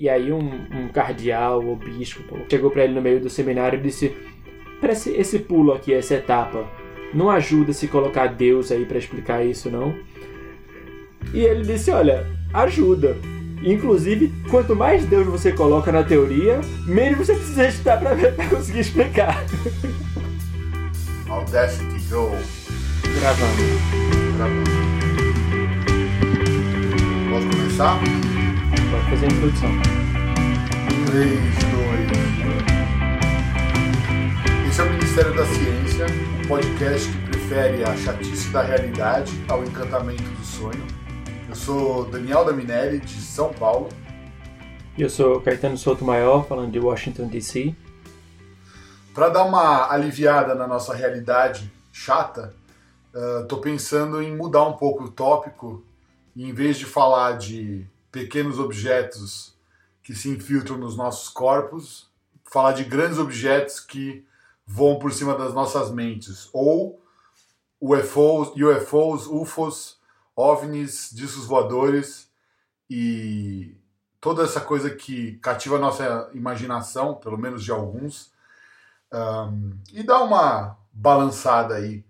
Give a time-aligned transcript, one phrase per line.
[0.00, 3.82] E aí um, um cardeal ou bispo chegou para ele no meio do seminário e
[3.82, 4.16] disse:
[4.80, 6.66] para esse, esse pulo aqui, essa etapa,
[7.12, 9.94] não ajuda se colocar Deus aí para explicar isso, não?
[11.34, 13.14] E ele disse: olha, ajuda.
[13.62, 18.16] Inclusive, quanto mais Deus você coloca na teoria, menos você precisa estudar para
[18.48, 19.44] conseguir explicar.
[21.28, 22.30] Audacity Go.
[23.20, 23.62] Gravando.
[24.38, 24.70] Gravando.
[27.30, 28.29] Posso começar?
[28.90, 29.70] Pode fazer a introdução.
[31.06, 31.40] 3, 2,
[34.68, 36.06] Esse é o Ministério da Ciência,
[36.42, 40.84] um podcast que prefere a chatice da realidade ao encantamento do sonho.
[41.48, 43.88] Eu sou Daniel Daminelli, de São Paulo.
[44.98, 47.72] Eu sou Caetano Souto Maior, falando de Washington, D.C.
[49.14, 52.52] Para dar uma aliviada na nossa realidade chata,
[53.42, 55.84] estou uh, pensando em mudar um pouco o tópico
[56.34, 59.54] e em vez de falar de pequenos objetos
[60.02, 62.10] que se infiltram nos nossos corpos,
[62.44, 64.24] falar de grandes objetos que
[64.66, 67.00] voam por cima das nossas mentes, ou
[67.80, 69.98] UFOs, UFOs UFOs,
[70.36, 72.30] OVNIs, discos voadores
[72.88, 73.76] e
[74.20, 78.32] toda essa coisa que cativa a nossa imaginação, pelo menos de alguns,
[79.12, 82.04] um, e dá uma balançada aí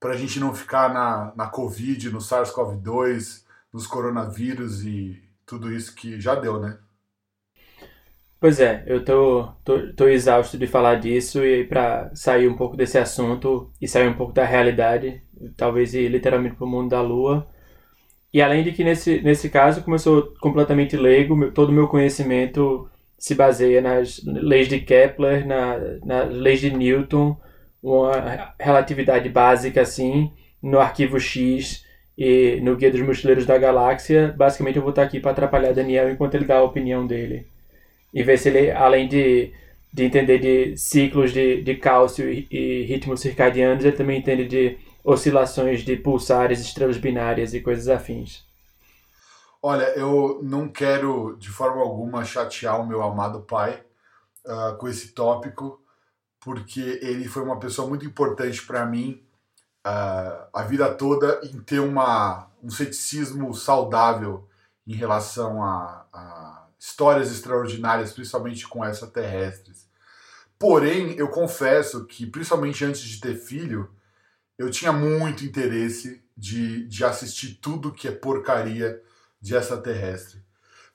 [0.00, 5.94] para a gente não ficar na, na Covid, no SARS-CoV-2, nos coronavírus e tudo isso
[5.94, 6.78] que já deu, né?
[8.40, 12.76] Pois é, eu tô, tô, tô exausto de falar disso e para sair um pouco
[12.76, 15.20] desse assunto e sair um pouco da realidade,
[15.56, 17.48] talvez ir literalmente para o mundo da lua.
[18.32, 21.88] E além de que nesse, nesse caso, como eu sou completamente leigo, todo o meu
[21.88, 27.36] conhecimento se baseia nas leis de Kepler, na, nas leis de Newton,
[27.82, 31.84] uma relatividade básica assim, no arquivo X
[32.18, 34.34] e no Guia dos Mochileiros da Galáxia.
[34.36, 37.46] Basicamente eu vou estar aqui para atrapalhar Daniel enquanto ele dá a opinião dele.
[38.12, 39.52] E ver se ele, além de,
[39.92, 44.78] de entender de ciclos de, de cálcio e, e ritmos circadianos, ele também entende de
[45.04, 48.44] oscilações de pulsares, estrelas binárias e coisas afins.
[49.62, 53.80] Olha, eu não quero de forma alguma chatear o meu amado pai
[54.44, 55.80] uh, com esse tópico,
[56.40, 59.22] porque ele foi uma pessoa muito importante para mim
[59.88, 64.46] uh, a vida toda em ter uma, um ceticismo saudável
[64.86, 69.88] em relação a, a histórias extraordinárias, principalmente com extraterrestres.
[70.58, 73.90] Porém, eu confesso que, principalmente antes de ter filho,
[74.58, 79.00] eu tinha muito interesse de, de assistir tudo que é porcaria
[79.40, 80.42] de extraterrestre.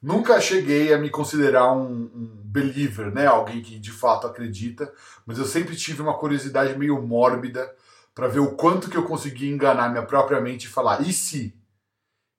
[0.01, 3.25] Nunca cheguei a me considerar um, um, believer, né?
[3.25, 4.91] Alguém que de fato acredita,
[5.25, 7.73] mas eu sempre tive uma curiosidade meio mórbida
[8.13, 11.55] para ver o quanto que eu conseguia enganar minha própria mente e falar, e se?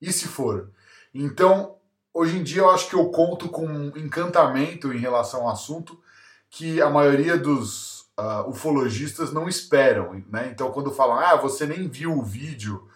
[0.00, 0.70] E se for?
[1.12, 1.76] Então,
[2.12, 6.00] hoje em dia eu acho que eu conto com um encantamento em relação ao assunto
[6.50, 10.48] que a maioria dos uh, ufologistas não esperam, né?
[10.52, 12.88] Então, quando falam, ah, você nem viu o vídeo,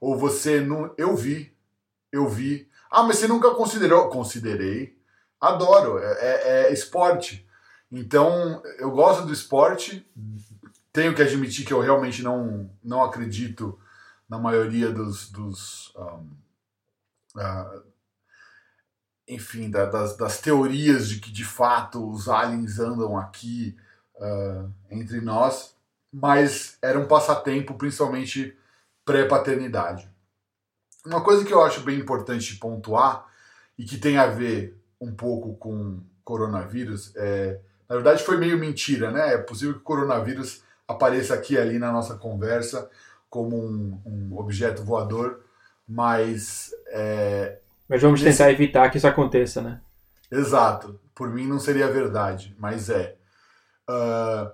[0.00, 0.92] ou você não.
[0.96, 1.54] Eu vi,
[2.12, 2.68] eu vi.
[2.90, 4.08] Ah, mas você nunca considerou?
[4.08, 4.96] Considerei.
[5.40, 7.46] Adoro, é, é, é esporte.
[7.90, 10.06] Então, eu gosto do esporte.
[10.96, 13.78] Tenho que admitir que eu realmente não, não acredito
[14.26, 15.30] na maioria dos.
[15.30, 16.30] dos um,
[17.38, 17.82] uh,
[19.28, 23.76] enfim, da, das, das teorias de que de fato os aliens andam aqui
[24.14, 25.76] uh, entre nós,
[26.10, 28.56] mas era um passatempo, principalmente
[29.04, 30.10] pré-paternidade.
[31.04, 33.26] Uma coisa que eu acho bem importante pontuar
[33.76, 39.10] e que tem a ver um pouco com coronavírus é, na verdade foi meio mentira,
[39.10, 39.34] né?
[39.34, 42.90] É possível que o coronavírus apareça aqui e ali na nossa conversa
[43.28, 45.44] como um, um objeto voador,
[45.86, 47.58] mas é,
[47.88, 48.38] mas vamos nesse...
[48.38, 49.80] tentar evitar que isso aconteça, né?
[50.30, 50.98] Exato.
[51.14, 53.16] Por mim não seria verdade, mas é.
[53.88, 54.50] Uh,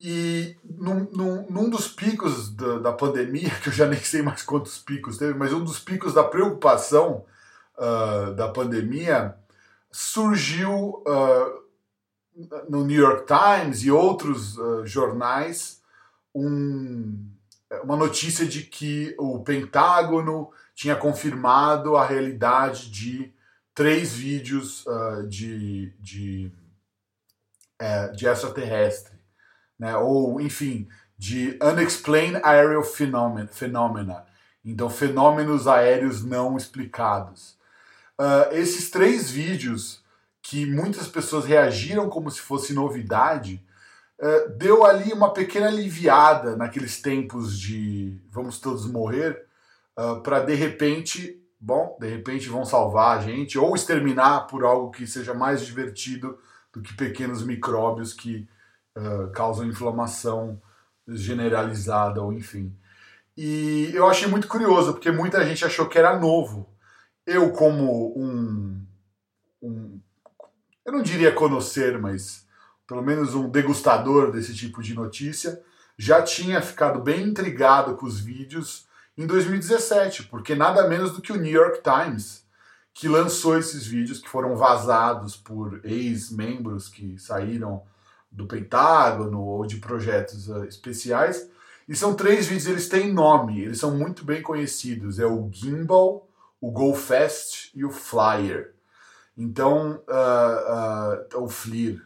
[0.00, 4.42] e num, num, num, dos picos da, da, pandemia, que eu já nem sei mais
[4.42, 7.24] quantos picos teve, mas um dos picos da preocupação
[7.78, 9.34] uh, da pandemia
[9.90, 11.67] surgiu uh,
[12.68, 15.82] no New York Times e outros jornais
[16.34, 17.28] um,
[17.82, 23.32] uma notícia de que o Pentágono tinha confirmado a realidade de
[23.74, 24.84] três vídeos
[25.28, 26.52] de, de
[27.78, 29.16] é, de extraterrestre,
[29.78, 29.96] né?
[29.96, 34.26] ou enfim, de Unexplained Aerial phenomena
[34.64, 37.56] então fenômenos aéreos não explicados.
[38.20, 40.02] Uh, esses três vídeos
[40.48, 43.62] que muitas pessoas reagiram como se fosse novidade,
[44.18, 49.44] uh, deu ali uma pequena aliviada naqueles tempos de vamos todos morrer,
[49.98, 54.90] uh, para de repente bom, de repente vão salvar a gente, ou exterminar por algo
[54.90, 56.38] que seja mais divertido
[56.72, 58.48] do que pequenos micróbios que
[58.96, 60.62] uh, causam inflamação
[61.06, 62.74] generalizada, ou enfim.
[63.36, 66.66] E eu achei muito curioso, porque muita gente achou que era novo.
[67.26, 68.82] Eu, como um,
[69.62, 70.00] um
[70.88, 72.46] eu não diria conhecer, mas
[72.86, 75.62] pelo menos um degustador desse tipo de notícia,
[75.98, 81.30] já tinha ficado bem intrigado com os vídeos em 2017, porque nada menos do que
[81.30, 82.42] o New York Times,
[82.94, 87.82] que lançou esses vídeos que foram vazados por ex-membros que saíram
[88.32, 91.50] do Pentágono ou de projetos uh, especiais.
[91.86, 95.18] E são três vídeos, eles têm nome, eles são muito bem conhecidos.
[95.18, 96.26] É o Gimbal,
[96.58, 98.77] o Go Fast e o Flyer.
[99.38, 102.02] Então, uh, uh, o FLIR.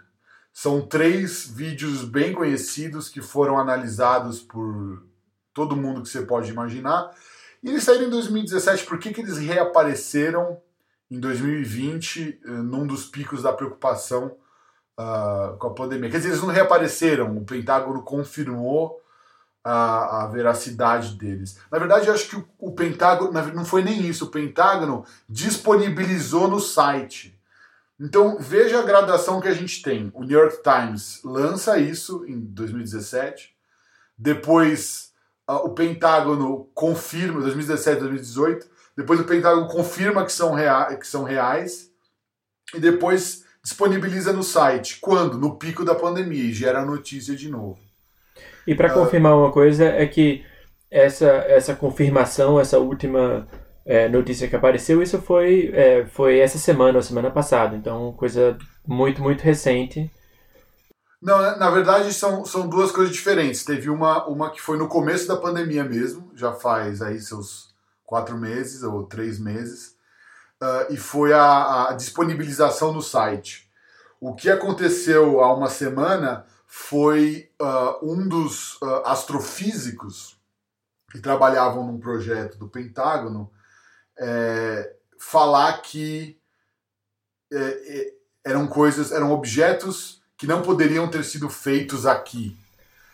[0.52, 5.02] São três vídeos bem conhecidos que foram analisados por
[5.54, 7.10] todo mundo que você pode imaginar.
[7.62, 8.84] E eles saíram em 2017.
[8.84, 10.60] Por que, que eles reapareceram
[11.10, 14.36] em 2020, eh, num dos picos da preocupação
[14.98, 16.10] uh, com a pandemia?
[16.10, 17.34] Quer dizer, eles não reapareceram.
[17.38, 19.01] O Pentágono confirmou
[19.64, 21.58] a, a, veracidade deles.
[21.70, 24.26] Na verdade, eu acho que o, o, Pentágono não foi nem isso.
[24.26, 27.38] O Pentágono disponibilizou no site.
[28.00, 30.10] Então veja a gradação que a gente tem.
[30.14, 33.54] O New York Times lança isso em 2017.
[34.18, 35.12] Depois
[35.46, 38.66] o Pentágono confirma, 2017, 2018,
[38.96, 41.90] depois o Pentágono confirma que são, rea que são reais
[42.74, 44.98] e depois disponibiliza no site.
[45.00, 45.38] Quando?
[45.38, 47.78] No pico da pandemia e gera notícia de novo.
[48.66, 50.44] E para uh, confirmar uma coisa é que
[50.90, 53.46] essa, essa confirmação, essa última
[53.84, 57.74] é, notícia que apareceu, isso foi, é, foi essa semana ou semana passada.
[57.76, 58.56] Então, coisa
[58.86, 60.10] muito, muito recente.
[61.22, 63.64] Não, na verdade são, são duas coisas diferentes.
[63.64, 67.72] Teve uma, uma que foi no começo da pandemia mesmo, já faz aí seus
[68.04, 69.94] quatro meses ou três meses,
[70.60, 73.70] uh, e foi a, a, disponibilização no site.
[74.20, 80.38] O que aconteceu há uma semana foi uh, um dos uh, astrofísicos
[81.10, 83.52] que trabalhavam num projeto do Pentágono
[84.18, 86.38] é, falar que
[87.52, 88.12] é, é,
[88.46, 92.56] eram coisas, eram objetos que não poderiam ter sido feitos aqui.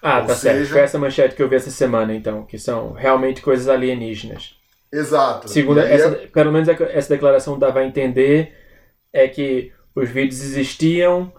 [0.01, 0.59] Ah, Ou tá seja...
[0.59, 0.71] certo.
[0.71, 4.55] Foi essa manchete que eu vi essa semana, então, que são realmente coisas alienígenas.
[4.93, 5.49] Exato.
[5.49, 6.27] Segundo essa, é...
[6.29, 8.57] pelo menos essa declaração dava a entender
[9.13, 11.33] é que os vídeos existiam,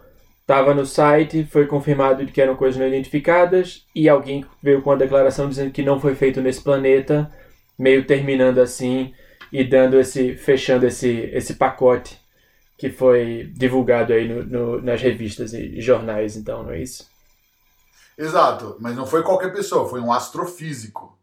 [0.49, 4.95] estava no site, foi confirmado que eram coisas não identificadas e alguém veio com a
[4.95, 7.31] declaração dizendo que não foi feito nesse planeta,
[7.77, 9.13] meio terminando assim
[9.53, 12.19] e dando esse fechando esse esse pacote
[12.75, 17.07] que foi divulgado aí no, no, nas revistas e jornais, então, não é isso?
[18.17, 21.15] Exato, mas não foi qualquer pessoa, foi um astrofísico.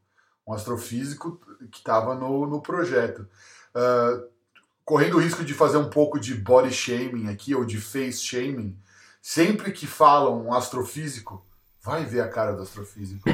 [0.46, 1.40] Um astrofísico
[1.72, 3.26] que estava no, no projeto.
[3.74, 4.28] Uh,
[4.84, 8.78] correndo o risco de fazer um pouco de body shaming aqui, ou de face shaming,
[9.26, 11.44] sempre que falam um astrofísico,
[11.82, 13.28] vai ver a cara do astrofísico.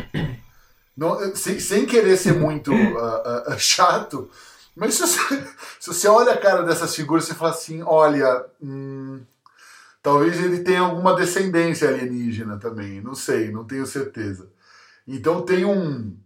[0.96, 4.30] Não, sem, sem querer ser muito uh, uh, chato,
[4.74, 5.44] mas se você,
[5.78, 9.20] se você olha a cara dessas figuras, você fala assim: olha, hum,
[10.02, 14.50] talvez ele tenha alguma descendência alienígena também, não sei, não tenho certeza.
[15.06, 16.16] Então tem um.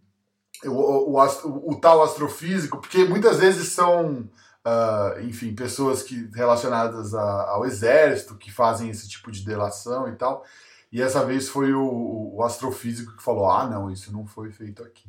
[0.64, 4.28] O, o, o, o tal astrofísico, porque muitas vezes são,
[4.66, 10.16] uh, enfim, pessoas que relacionadas a, ao exército que fazem esse tipo de delação e
[10.16, 10.44] tal.
[10.90, 14.82] E essa vez foi o, o astrofísico que falou: ah, não, isso não foi feito
[14.82, 15.08] aqui.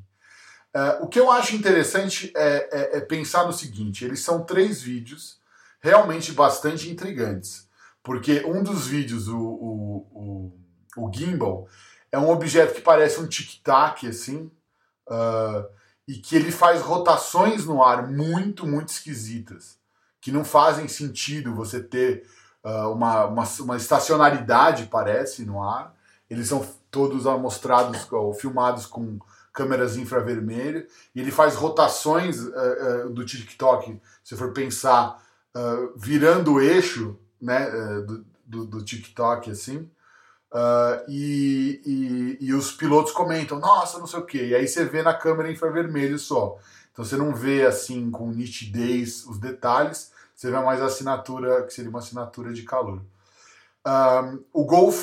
[0.75, 4.81] Uh, o que eu acho interessante é, é, é, pensar no seguinte: eles são três
[4.81, 5.39] vídeos
[5.79, 7.67] realmente bastante intrigantes.
[8.03, 10.51] Porque um dos vídeos, o, o,
[10.95, 11.67] o, o gimbal,
[12.11, 14.49] é um objeto que parece um tic-tac, assim,
[15.09, 15.67] uh,
[16.07, 19.77] e que ele faz rotações no ar muito, muito esquisitas,
[20.21, 22.25] que não fazem sentido você ter
[22.63, 23.77] uh, uma, uma, uma
[24.85, 25.93] parece, no ar.
[26.29, 29.19] Eles são todos amostrados ou filmados com
[29.51, 35.25] câmeras infravermelho, e ele faz rotações uh, uh, do TikTok, se for pensar,
[35.95, 37.67] virando o eixo né,
[38.01, 39.89] do, do, do, TikTok, assim,
[41.07, 45.03] e, e, e, os pilotos comentam, nossa, não sei o quê, e aí você vê
[45.03, 46.57] na câmera infravermelho só.
[46.91, 51.73] Então você não vê assim com nitidez os detalhes, você vê mais a assinatura, que
[51.73, 53.01] seria uma assinatura de calor.
[53.85, 54.93] Um, o Go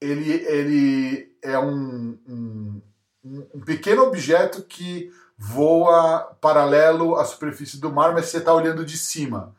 [0.00, 2.82] ele, ele é um, um
[3.24, 8.98] um pequeno objeto que voa paralelo à superfície do mar, mas você está olhando de
[8.98, 9.54] cima.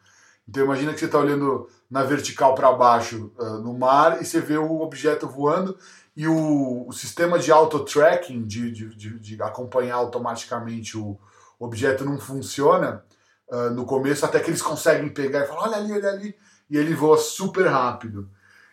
[0.47, 4.41] Então imagina que você está olhando na vertical para baixo uh, no mar e você
[4.41, 5.77] vê o objeto voando
[6.15, 11.17] e o, o sistema de auto-tracking, de, de, de, de, acompanhar automaticamente o
[11.59, 13.03] objeto não funciona,
[13.49, 16.35] uh, no começo, até que eles conseguem pegar e falar, olha ali, olha ali,
[16.69, 18.29] e ele voa super rápido.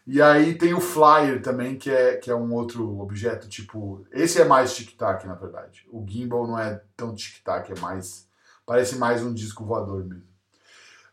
[0.07, 4.05] E aí tem o Flyer também, que é, que é um outro objeto, tipo.
[4.11, 5.87] Esse é mais tic-tac, na verdade.
[5.93, 8.27] O gimbal não é tão tic-tac, é mais.
[8.67, 10.30] Parece mais um disco voador mesmo.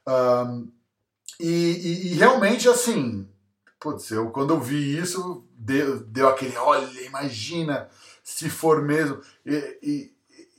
[0.07, 0.71] Um,
[1.39, 3.27] e, e, e, realmente, assim.
[3.79, 6.55] Putz, eu, quando eu vi isso, deu, deu aquele.
[6.57, 7.89] Olha, imagina
[8.23, 9.21] se for mesmo.
[9.45, 10.11] E,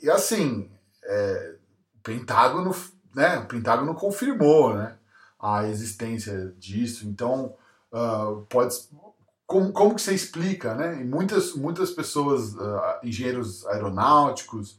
[0.03, 0.71] e, assim.
[1.05, 1.57] É,
[1.97, 2.75] o Pentágono,
[3.15, 3.39] né?
[3.39, 4.97] O Pentágono confirmou, né?
[5.41, 7.09] A existência disso.
[7.09, 7.55] Então
[7.93, 8.75] uh, pode
[9.49, 11.01] como, como que você explica, né?
[11.01, 14.79] E muitas muitas pessoas, uh, engenheiros aeronáuticos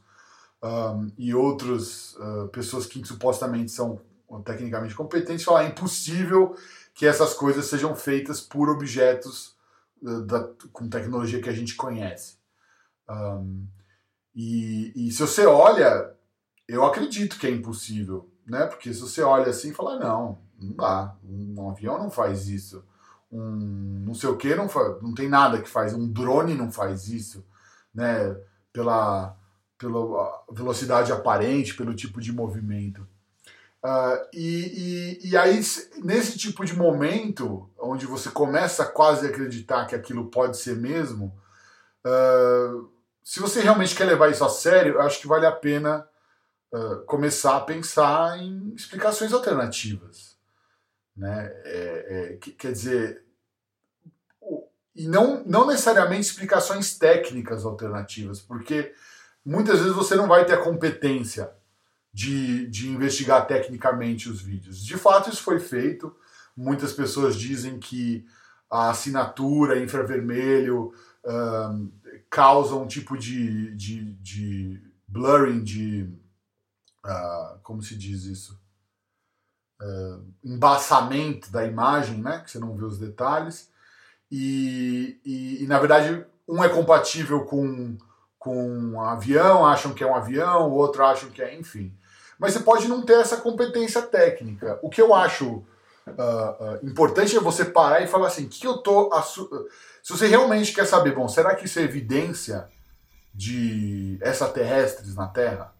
[0.62, 4.00] um, e outras uh, pessoas que supostamente são
[4.44, 6.54] tecnicamente competentes falam é impossível
[6.94, 9.56] que essas coisas sejam feitas por objetos
[10.00, 12.38] da, com tecnologia que a gente conhece.
[13.08, 13.66] Um,
[14.34, 16.14] e, e, se você olha,
[16.68, 18.66] eu acredito que é impossível, né?
[18.66, 22.84] Porque se você olha assim e fala, não, não dá, um avião não faz isso
[23.30, 26.72] um não sei o que não faz, não tem nada que faz, um drone não
[26.72, 27.44] faz isso,
[27.94, 28.36] né?
[28.72, 29.36] Pela,
[29.78, 33.06] pela velocidade aparente, pelo tipo de movimento.
[33.82, 35.58] Uh, e, e, e aí,
[36.02, 41.34] nesse tipo de momento, onde você começa a quase acreditar que aquilo pode ser mesmo,
[42.06, 42.90] uh,
[43.24, 46.06] se você realmente quer levar isso a sério, eu acho que vale a pena
[46.72, 50.36] uh, começar a pensar em explicações alternativas.
[51.16, 51.50] Né?
[51.64, 53.24] É, é, que, quer dizer,
[54.94, 58.94] e não, não necessariamente explicações técnicas alternativas, porque
[59.44, 61.50] muitas vezes você não vai ter a competência
[62.12, 64.84] de, de investigar tecnicamente os vídeos.
[64.84, 66.14] De fato, isso foi feito.
[66.56, 68.26] Muitas pessoas dizem que
[68.70, 70.92] a assinatura infravermelho
[71.24, 71.90] um,
[72.28, 76.08] causa um tipo de, de, de blurring, de.
[77.04, 78.60] Uh, como se diz isso?
[79.80, 82.40] uh, embaçamento da imagem, né?
[82.44, 83.70] Que você não vê os detalhes.
[84.30, 87.96] E, e, e, na verdade, um é compatível com,
[88.38, 91.96] com um avião, acham que é um avião, o outro acham que é, enfim.
[92.40, 94.78] Mas você pode não ter essa competência técnica.
[94.82, 95.62] O que eu acho
[96.06, 99.10] uh, uh, importante é você parar e falar assim: que eu tô.
[100.02, 102.66] Se você realmente quer saber, bom, será que isso é evidência
[103.34, 105.74] de extraterrestres na Terra?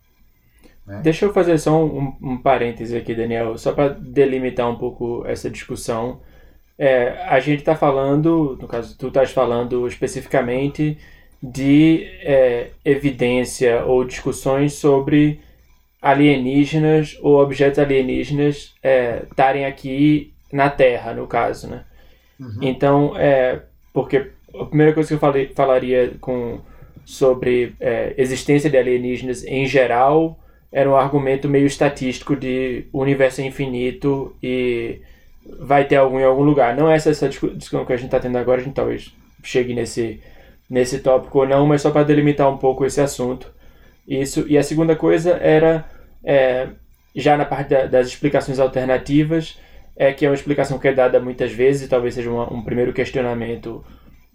[0.86, 1.00] Né?
[1.02, 5.48] Deixa eu fazer só um, um parêntese aqui, Daniel, só para delimitar um pouco essa
[5.48, 6.20] discussão.
[6.76, 10.98] É, a gente está falando, no caso, tu estás falando especificamente
[11.42, 15.40] de é, evidência ou discussões sobre
[16.00, 21.84] alienígenas ou objetos alienígenas é, estarem é, aqui na Terra, no caso, né?
[22.38, 22.58] Uhum.
[22.62, 23.60] Então, é,
[23.92, 26.60] porque a primeira coisa que eu falei, falaria com,
[27.04, 30.38] sobre é, existência de alienígenas em geral
[30.72, 35.00] era um argumento meio estatístico de o universo é infinito e
[35.58, 36.76] vai ter algum em algum lugar.
[36.76, 39.74] Não é essa, essa discussão que a gente está tendo agora, a gente talvez chegue
[39.74, 40.20] nesse,
[40.68, 43.50] nesse tópico ou não, mas só para delimitar um pouco esse assunto.
[44.06, 45.84] Isso, e a segunda coisa era,
[46.24, 46.68] é,
[47.14, 49.58] já na parte da, das explicações alternativas,
[49.96, 52.62] é que é uma explicação que é dada muitas vezes, e talvez seja uma, um
[52.62, 53.84] primeiro questionamento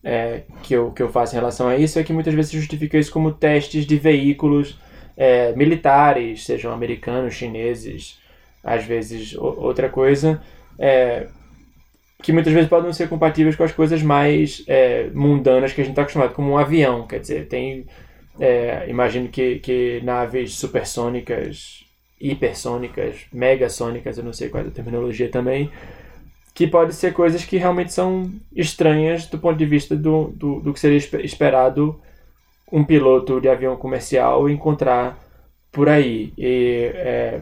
[0.03, 2.57] é, que, eu, que eu faço em relação a isso, é que muitas vezes se
[2.57, 4.79] justifica isso como testes de veículos
[5.17, 8.19] é, militares, sejam americanos, chineses,
[8.63, 10.41] às vezes outra coisa,
[10.77, 11.27] é,
[12.21, 15.93] que muitas vezes podem ser compatíveis com as coisas mais é, mundanas que a gente
[15.93, 17.85] está acostumado, como um avião, quer dizer, tem,
[18.39, 21.85] é, imagino que, que naves supersônicas,
[22.19, 25.71] hipersônicas, megasônicas, eu não sei qual é a terminologia também,
[26.53, 30.73] que pode ser coisas que realmente são estranhas do ponto de vista do, do, do
[30.73, 31.99] que seria esperado
[32.71, 35.19] um piloto de avião comercial encontrar
[35.71, 36.33] por aí.
[36.37, 37.41] E, é,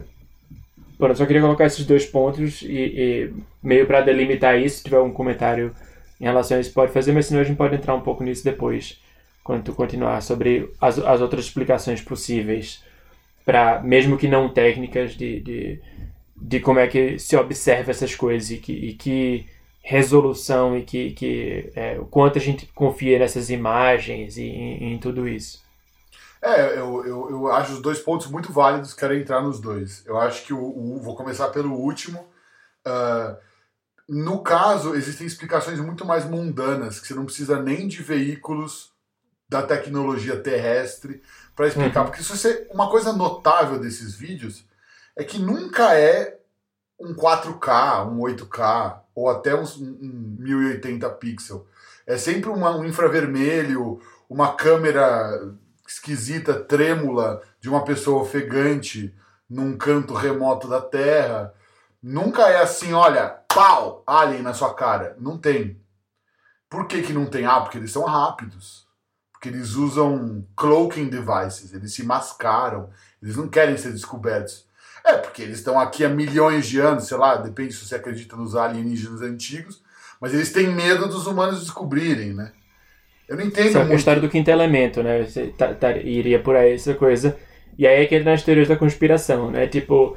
[0.98, 3.32] eu só queria colocar esses dois pontos e, e
[3.62, 4.78] meio para delimitar isso.
[4.78, 5.72] Se tiver um comentário
[6.20, 8.44] em relação a isso, pode fazer, mas senão a gente pode entrar um pouco nisso
[8.44, 9.00] depois,
[9.44, 12.82] quando tu continuar sobre as, as outras explicações possíveis,
[13.44, 15.82] para mesmo que não técnicas, de, de,
[16.34, 19.46] de como é que se observa essas coisas e que, e que
[19.82, 24.98] resolução e que, que é, o quanto a gente confia nessas imagens e em, em
[24.98, 25.62] tudo isso.
[26.40, 30.04] É, eu, eu, eu, acho os dois pontos muito válidos, quero entrar nos dois.
[30.06, 32.26] Eu acho que o, o vou começar pelo último.
[32.86, 33.36] Uh,
[34.08, 38.93] no caso, existem explicações muito mais mundanas, que você não precisa nem de veículos
[39.48, 41.22] da tecnologia terrestre
[41.54, 42.00] para explicar.
[42.00, 42.06] Uhum.
[42.06, 44.64] Porque se você, uma coisa notável desses vídeos
[45.16, 46.38] é que nunca é
[46.98, 51.66] um 4K, um 8K, ou até uns um 1080 pixel.
[52.06, 55.54] É sempre uma, um infravermelho, uma câmera
[55.86, 59.14] esquisita, trêmula, de uma pessoa ofegante
[59.48, 61.54] num canto remoto da Terra.
[62.02, 65.16] Nunca é assim, olha, pau, alien na sua cara.
[65.18, 65.80] Não tem.
[66.68, 67.46] Por que, que não tem?
[67.46, 68.86] Ah, porque eles são rápidos.
[69.44, 72.88] Porque eles usam cloaking devices, eles se mascaram,
[73.22, 74.64] eles não querem ser descobertos.
[75.04, 78.36] É, porque eles estão aqui há milhões de anos, sei lá, depende se você acredita
[78.36, 79.82] nos alienígenas antigos,
[80.18, 82.52] mas eles têm medo dos humanos descobrirem, né?
[83.28, 83.90] Eu não entendo Essa muito.
[83.90, 85.24] é a história do quinto elemento, né?
[85.24, 87.36] Você tá, tá, iria por aí essa coisa.
[87.76, 89.66] E aí é que entra nas teorias da conspiração, né?
[89.66, 90.16] Tipo,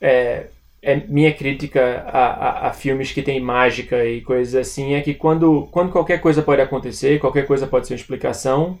[0.00, 0.46] é,
[0.82, 5.12] é minha crítica a, a, a, filmes que tem mágica e coisas assim é que
[5.12, 8.78] quando, quando qualquer coisa pode acontecer, qualquer coisa pode ser uma explicação,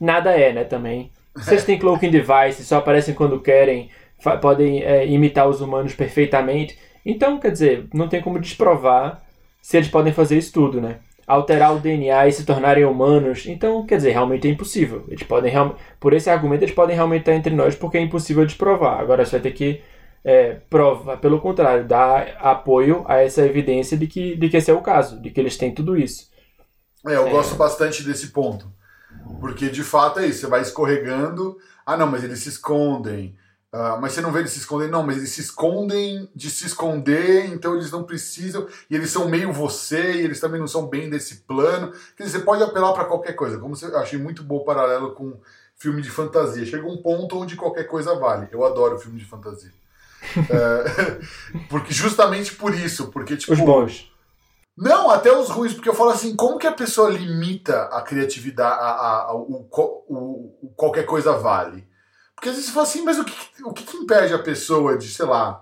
[0.00, 0.64] nada é, né?
[0.64, 1.10] Também.
[1.36, 3.90] Vocês têm cloaking device, só aparecem quando querem,
[4.40, 6.76] podem é, imitar os humanos perfeitamente.
[7.06, 9.22] Então, quer dizer, não tem como desprovar
[9.62, 10.96] se eles podem fazer isso tudo, né?
[11.24, 13.46] Alterar o DNA e se tornarem humanos.
[13.46, 15.04] Então, quer dizer, realmente é impossível.
[15.08, 15.52] Eles podem
[16.00, 18.98] Por esse argumento, eles podem realmente estar entre nós porque é impossível desprovar.
[18.98, 19.80] Agora você vai ter que
[20.24, 24.74] é, provar, pelo contrário, dar apoio a essa evidência de que, de que esse é
[24.74, 26.28] o caso, de que eles têm tudo isso.
[27.06, 27.30] É, eu é...
[27.30, 28.70] gosto bastante desse ponto.
[29.40, 31.56] Porque de fato é isso, você vai escorregando.
[31.84, 33.36] Ah, não, mas eles se escondem.
[33.72, 36.64] Uh, mas você não vê eles se escondendo, não, mas eles se escondem de se
[36.64, 40.86] esconder, então eles não precisam, e eles são meio você, e eles também não são
[40.86, 41.92] bem desse plano.
[42.16, 45.12] Quer dizer, você pode apelar para qualquer coisa, como eu achei muito bom o paralelo
[45.12, 45.38] com
[45.76, 46.64] filme de fantasia.
[46.64, 48.48] Chega um ponto onde qualquer coisa vale.
[48.50, 49.72] Eu adoro filme de fantasia.
[50.36, 53.52] Uh, porque justamente por isso, porque tipo.
[53.52, 54.10] Os bons.
[54.76, 58.80] Não, até os ruins, porque eu falo assim, como que a pessoa limita a criatividade,
[58.80, 61.84] a, a, a o, o, o, qualquer coisa vale?
[62.32, 64.96] Porque às vezes você fala assim, mas o que, o que, que impede a pessoa
[64.96, 65.60] de, sei lá,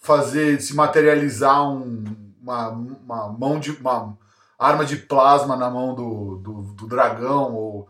[0.00, 2.02] fazer, se materializar um,
[2.42, 3.70] uma, uma mão de.
[3.70, 4.18] uma
[4.58, 7.88] arma de plasma na mão do, do, do dragão, ou.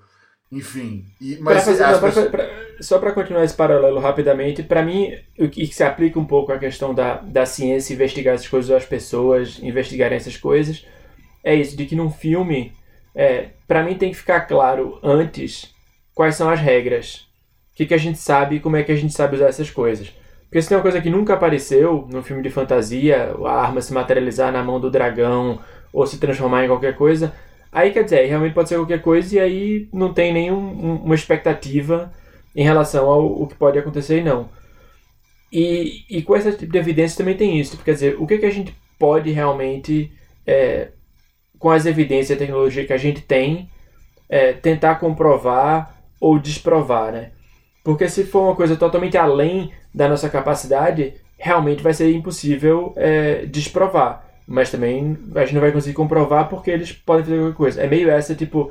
[0.52, 1.06] Enfim.
[1.18, 2.28] E, mas pra fazer, não, pessoas...
[2.28, 6.25] pra, pra, só para continuar esse paralelo rapidamente, para mim, o que se aplica um
[6.25, 10.87] pouco à questão da, da ciência, investigar essas coisas, as pessoas investigarem essas coisas,
[11.42, 12.73] é isso, de que num filme,
[13.14, 15.75] é, para mim tem que ficar claro antes
[16.14, 17.26] quais são as regras
[17.75, 20.12] que, que a gente sabe e como é que a gente sabe usar essas coisas.
[20.43, 23.93] Porque se tem uma coisa que nunca apareceu num filme de fantasia, a arma se
[23.93, 25.60] materializar na mão do dragão
[25.93, 27.34] ou se transformar em qualquer coisa,
[27.71, 32.10] aí quer dizer, realmente pode ser qualquer coisa e aí não tem nenhuma expectativa
[32.54, 34.49] em relação ao, que pode acontecer e não.
[35.52, 37.78] E, e com esse tipo de evidência também tem isso.
[37.78, 40.13] Quer dizer, o que, que a gente pode realmente,
[40.47, 40.89] é,
[41.58, 43.71] com as evidências e a tecnologia que a gente tem,
[44.28, 47.30] é, tentar comprovar ou desprovar, né?
[47.82, 53.47] Porque se for uma coisa totalmente além da nossa capacidade, realmente vai ser impossível é,
[53.47, 54.26] desprovar.
[54.47, 57.82] Mas também a gente não vai conseguir comprovar porque eles podem fazer qualquer coisa.
[57.82, 58.71] É meio essa, tipo.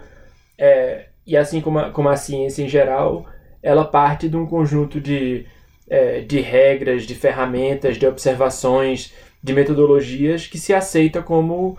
[0.57, 3.25] É, e assim como a, como a ciência em geral,
[3.61, 5.45] ela parte de um conjunto de,
[5.89, 11.77] é, de regras, de ferramentas, de observações, de metodologias que se aceita como,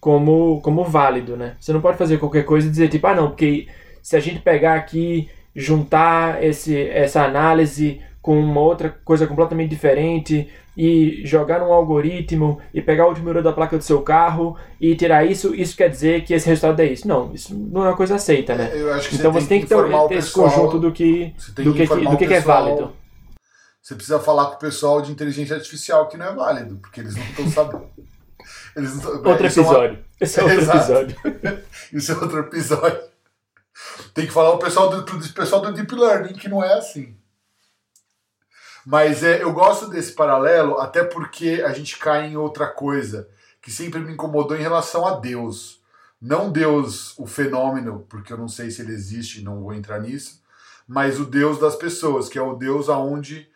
[0.00, 1.56] como, como válido, né?
[1.58, 3.66] Você não pode fazer qualquer coisa e dizer, tipo, ah, não, porque
[4.02, 10.52] se a gente pegar aqui juntar esse, essa análise com uma outra coisa completamente diferente
[10.76, 14.94] e jogar um algoritmo e pegar o último número da placa do seu carro e
[14.94, 17.08] tirar isso, isso quer dizer que esse resultado é isso.
[17.08, 18.70] Não, isso não é uma coisa aceita, né?
[19.10, 19.76] então você tem que, ter,
[20.08, 22.92] ter esse conjunto do que, do que, do que, que é válido.
[23.80, 27.16] Você precisa falar com o pessoal de inteligência artificial que não é válido, porque eles
[27.16, 27.86] não estão sabendo.
[28.76, 29.98] Eles não, outro episódio.
[30.20, 30.78] Esse é outro Exato.
[30.78, 31.16] episódio.
[31.94, 33.00] Isso é outro episódio.
[34.12, 37.16] Tem que falar o pessoal do, do pessoal do Deep Learning, que não é assim.
[38.90, 43.28] Mas é, eu gosto desse paralelo, até porque a gente cai em outra coisa
[43.60, 45.82] que sempre me incomodou em relação a Deus.
[46.18, 50.42] Não Deus, o fenômeno, porque eu não sei se ele existe, não vou entrar nisso,
[50.86, 53.46] mas o Deus das pessoas, que é o Deus aonde,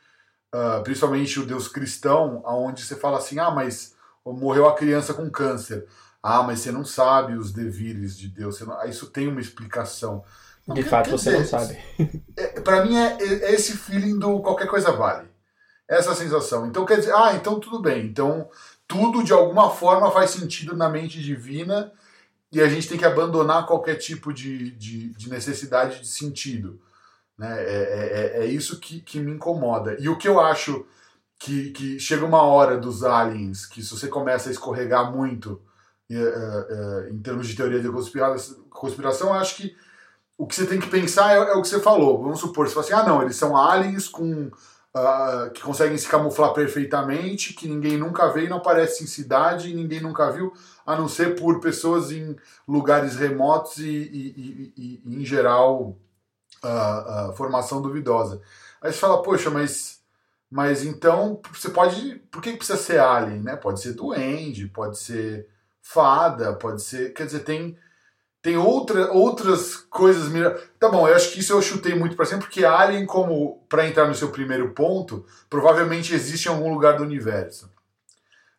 [0.55, 3.95] uh, principalmente o Deus cristão, aonde você fala assim, ah, mas
[4.27, 5.87] morreu a criança com câncer.
[6.23, 8.61] Ah, mas você não sabe os devires de Deus.
[8.61, 8.85] Não...
[8.85, 10.23] Isso tem uma explicação.
[10.69, 11.77] De fato, você não sabe.
[12.37, 15.29] É, para mim é, é, esse feeling do qualquer coisa vale.
[15.89, 16.67] Essa sensação.
[16.67, 18.07] Então quer dizer, ah, então tudo bem.
[18.07, 18.49] Então
[18.87, 21.93] tudo de alguma forma faz sentido na mente divina
[22.51, 26.81] e a gente tem que abandonar qualquer tipo de, de, de necessidade de sentido.
[27.37, 27.51] Né?
[27.59, 29.97] É, é, é, é isso que, que me incomoda.
[29.99, 30.87] E o que eu acho
[31.39, 35.61] que, que chega uma hora dos aliens que se você começa a escorregar muito
[36.11, 39.75] uh, em termos de teoria de conspiração, conspiração, acho que
[40.43, 42.23] o que você tem que pensar é, é, o que você falou.
[42.23, 44.51] Vamos supor, você fala assim, ah não, eles são aliens com
[44.95, 49.71] Uh, que conseguem se camuflar perfeitamente, que ninguém nunca vê e não aparece em cidade,
[49.71, 50.53] e ninguém nunca viu,
[50.85, 52.37] a não ser por pessoas em
[52.69, 55.97] lugares remotos e, e, e, e em geral,
[56.63, 58.43] uh, uh, formação duvidosa.
[58.83, 60.03] Aí você fala, poxa, mas
[60.51, 62.17] Mas então, você pode.
[62.31, 63.57] Por que precisa ser alien, né?
[63.57, 65.49] Pode ser duende, pode ser
[65.81, 67.15] fada, pode ser.
[67.15, 67.79] Quer dizer, tem,
[68.43, 70.31] tem outra, outras coisas.
[70.79, 73.87] Tá bom, eu acho que isso eu chutei muito para sempre, porque alien, como para
[73.87, 77.71] entrar no seu primeiro ponto, provavelmente existe em algum lugar do universo.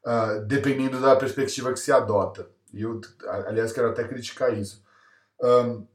[0.05, 2.49] Uh, dependendo da perspectiva que se adota.
[2.73, 2.99] E eu,
[3.47, 4.83] aliás, quero até criticar isso.
[5.41, 5.85] Um,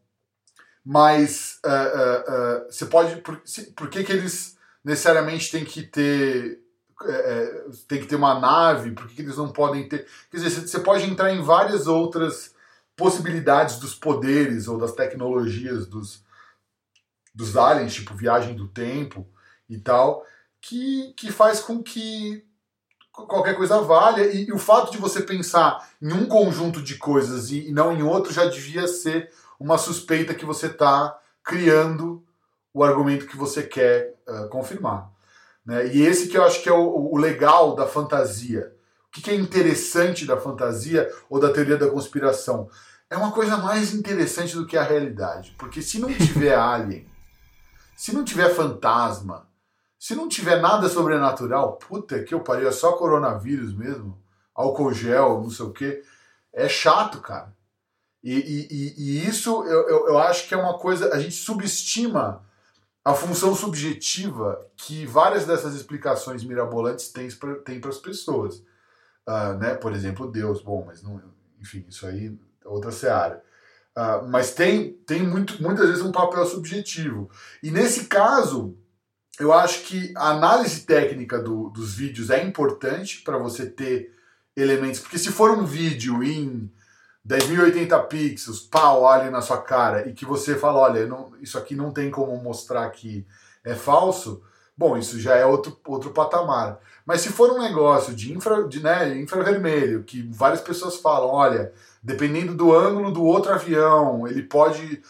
[0.84, 3.20] mas uh, uh, você pode.
[3.20, 6.62] Por, se, por que, que eles necessariamente tem que ter
[7.04, 10.06] é, é, tem que ter uma nave, por que eles não podem ter.
[10.30, 12.54] Quer dizer, você pode entrar em várias outras
[12.98, 16.24] possibilidades dos poderes ou das tecnologias dos,
[17.32, 19.24] dos aliens, tipo viagem do tempo
[19.68, 20.26] e tal,
[20.60, 22.44] que, que faz com que
[23.12, 24.26] qualquer coisa valha.
[24.26, 27.92] E, e o fato de você pensar em um conjunto de coisas e, e não
[27.92, 29.30] em outro já devia ser
[29.60, 32.24] uma suspeita que você está criando
[32.74, 35.10] o argumento que você quer uh, confirmar.
[35.64, 35.86] Né?
[35.94, 38.76] E esse que eu acho que é o, o legal da fantasia.
[39.18, 42.70] O que, é interessante da fantasia ou da teoria da conspiração?
[43.10, 45.54] É uma coisa mais interessante do que a realidade.
[45.58, 47.06] Porque se não tiver alien,
[47.96, 49.48] se não tiver fantasma,
[49.98, 54.16] se não tiver nada sobrenatural, puta que eu parei, é só coronavírus mesmo,
[54.54, 56.02] álcool gel, não sei o que,
[56.52, 57.52] é chato, cara.
[58.22, 62.44] E, e, e, isso eu, eu, eu, acho que é uma coisa, a gente subestima
[63.04, 67.28] a função subjetiva que várias dessas explicações mirabolantes têm
[67.80, 68.62] para as pessoas.
[69.28, 69.74] Uh, né?
[69.74, 70.62] Por exemplo, Deus.
[70.62, 71.20] Bom, mas não,
[71.60, 73.44] enfim, isso aí é outra seara.
[73.94, 77.30] Uh, mas tem, tem muito, muitas vezes um papel subjetivo.
[77.62, 78.74] E nesse caso,
[79.38, 84.14] eu acho que a análise técnica do, dos vídeos é importante para você ter
[84.56, 85.00] elementos.
[85.00, 86.72] Porque se for um vídeo em
[87.26, 91.76] 10.080 pixels, pau, ali na sua cara, e que você fala, olha, não, isso aqui
[91.76, 93.26] não tem como mostrar que
[93.62, 94.42] é falso,
[94.74, 96.80] bom, isso já é outro, outro patamar.
[97.08, 101.72] Mas se for um negócio de, infra, de né, infravermelho, que várias pessoas falam, olha,
[102.02, 105.02] dependendo do ângulo do outro avião, ele pode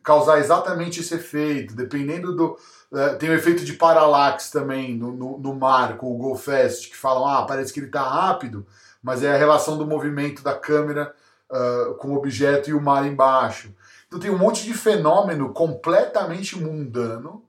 [0.00, 2.56] causar exatamente esse efeito, dependendo do.
[2.94, 6.88] É, tem o efeito de paralaxe também no, no, no mar, com o Go Fast,
[6.88, 8.64] que falam, ah, parece que ele está rápido,
[9.02, 11.12] mas é a relação do movimento da câmera
[11.50, 13.74] uh, com o objeto e o mar embaixo.
[14.06, 17.42] Então tem um monte de fenômeno completamente mundano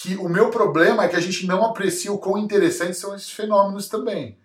[0.00, 3.30] que o meu problema é que a gente não aprecia o quão interessantes são esses
[3.30, 4.38] fenômenos também.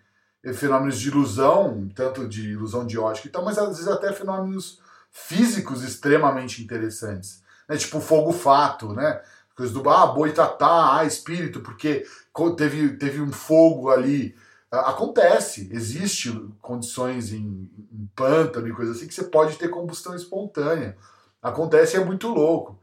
[0.54, 4.80] Fenômenos de ilusão, tanto de ilusão de ótica e tal, mas às vezes até fenômenos
[5.10, 7.42] físicos extremamente interessantes.
[7.68, 7.76] Né?
[7.76, 9.20] Tipo fogo-fato, né?
[9.54, 12.06] Coisa do ah, boitatá, ah, espírito, porque
[12.56, 14.34] teve, teve um fogo ali
[14.72, 20.96] Acontece, existe condições em, em pântano e coisa assim que você pode ter combustão espontânea.
[21.42, 22.80] Acontece e é muito louco.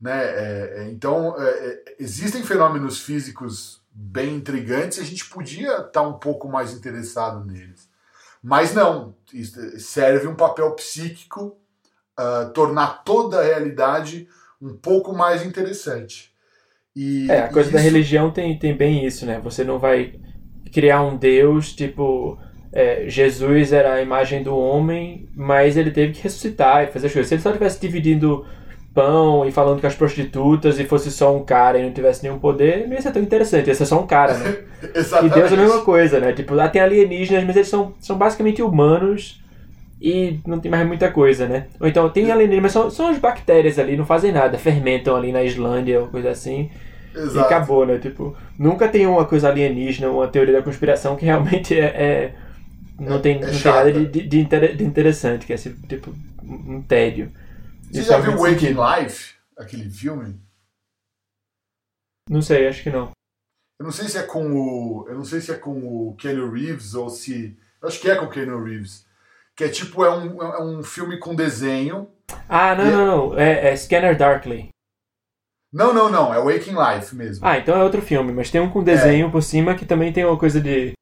[0.00, 0.24] Né?
[0.24, 5.90] É, é, então, é, é existem fenômenos físicos bem intrigantes e a gente podia estar
[5.90, 7.88] tá um pouco mais interessado neles.
[8.42, 9.14] Mas não,
[9.76, 11.58] serve um papel psíquico
[12.18, 14.26] uh, tornar toda a realidade
[14.60, 16.32] um pouco mais interessante.
[16.96, 17.76] E, é, a coisa isso...
[17.76, 19.38] da religião tem, tem bem isso, né?
[19.40, 20.18] Você não vai
[20.72, 22.38] criar um Deus, tipo,
[22.72, 27.12] é, Jesus era a imagem do homem, mas ele teve que ressuscitar e fazer as
[27.12, 27.28] coisas.
[27.28, 28.46] Se ele só estivesse dividindo
[28.94, 32.38] pão e falando com as prostitutas e fosse só um cara e não tivesse nenhum
[32.38, 34.56] poder, não ia ser tão interessante, ia ser só um cara, né?
[35.24, 36.32] e Deus é a mesma coisa, né?
[36.32, 39.40] Tipo, lá tem alienígenas, mas eles são, são basicamente humanos
[40.00, 41.66] e não tem mais muita coisa, né?
[41.78, 45.30] Ou então tem alienígenas, mas são, são as bactérias ali, não fazem nada, fermentam ali
[45.30, 46.70] na Islândia ou coisa assim.
[47.14, 47.36] Exato.
[47.36, 47.98] E acabou, né?
[47.98, 51.84] Tipo, nunca tem uma coisa alienígena, uma teoria da conspiração que realmente é.
[51.84, 52.32] é
[52.98, 56.82] não é, tem, é não tem nada de, de, de, interessante, que é tipo um
[56.82, 57.30] tédio.
[57.90, 59.34] Você já viu Waking Life?
[59.58, 60.40] Aquele filme?
[62.28, 63.10] Não sei, acho que não.
[63.78, 65.08] Eu não sei se é com o.
[65.08, 67.58] Eu não sei se é com o Keanu Reeves ou se.
[67.82, 69.06] Eu acho que é com o Keanu Reeves.
[69.56, 72.08] Que é tipo, é um, é um filme com desenho.
[72.48, 73.38] Ah, não, não, não.
[73.38, 74.68] É, é Scanner Darkly.
[75.72, 76.32] Não, não, não.
[76.32, 77.46] É Waking Life mesmo.
[77.46, 78.32] Ah, então é outro filme.
[78.32, 79.30] Mas tem um com desenho é.
[79.30, 80.92] por cima que também tem uma coisa de.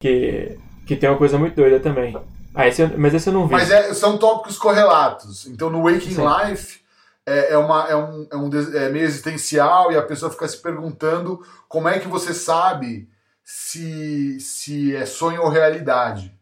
[0.00, 2.14] Que, que tem uma coisa muito doida também.
[2.54, 3.52] Ah, esse eu, mas esse eu não vi.
[3.52, 5.46] Mas é, são tópicos correlatos.
[5.46, 6.24] Então no Waking Sim.
[6.26, 6.80] Life
[7.24, 10.56] é, é, uma, é, um, é, um, é meio existencial e a pessoa fica se
[10.56, 13.08] perguntando como é que você sabe
[13.44, 16.36] se, se é sonho ou realidade.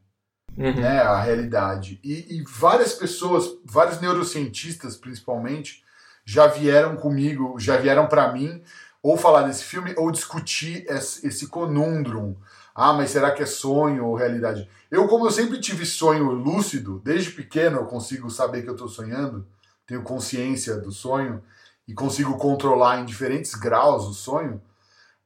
[0.57, 0.75] Uhum.
[0.75, 2.01] Né, a realidade.
[2.03, 5.85] E, e várias pessoas, vários neurocientistas principalmente,
[6.25, 8.61] já vieram comigo, já vieram para mim
[9.01, 12.35] ou falar desse filme ou discutir esse conundrum.
[12.81, 14.71] Ah, mas será que é sonho ou realidade?
[14.89, 18.87] Eu, como eu sempre tive sonho lúcido, desde pequeno eu consigo saber que eu estou
[18.87, 19.45] sonhando,
[19.85, 21.43] tenho consciência do sonho
[21.89, 24.63] e consigo controlar em diferentes graus o sonho.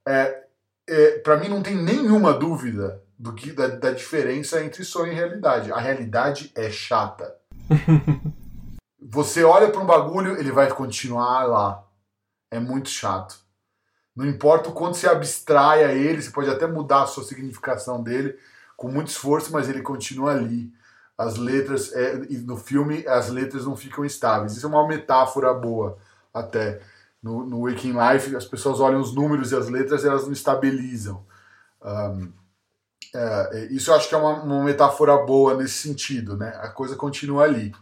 [0.08, 0.44] É,
[0.88, 5.14] é, para mim não tem nenhuma dúvida do que da, da diferença entre sonho e
[5.14, 5.70] realidade.
[5.72, 7.36] A realidade é chata.
[8.98, 11.84] Você olha para um bagulho, ele vai continuar lá.
[12.50, 13.41] É muito chato.
[14.14, 18.02] Não importa o quanto você abstrai a ele, você pode até mudar a sua significação
[18.02, 18.38] dele
[18.76, 20.72] com muito esforço, mas ele continua ali.
[21.16, 24.56] As letras, é, no filme, as letras não ficam estáveis.
[24.56, 25.96] Isso é uma metáfora boa,
[26.32, 26.80] até.
[27.22, 31.24] No, no Waking Life, as pessoas olham os números e as letras elas não estabilizam.
[31.80, 32.32] Um,
[33.14, 36.48] é, isso eu acho que é uma, uma, metáfora boa nesse sentido, né?
[36.60, 37.72] A coisa continua ali.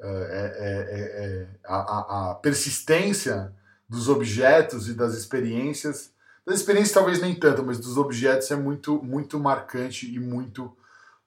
[0.00, 3.52] É, é, é, é a, a, persistência
[3.90, 6.12] dos objetos e das experiências,
[6.46, 10.72] das experiências talvez nem tanto, mas dos objetos é muito, muito marcante e muito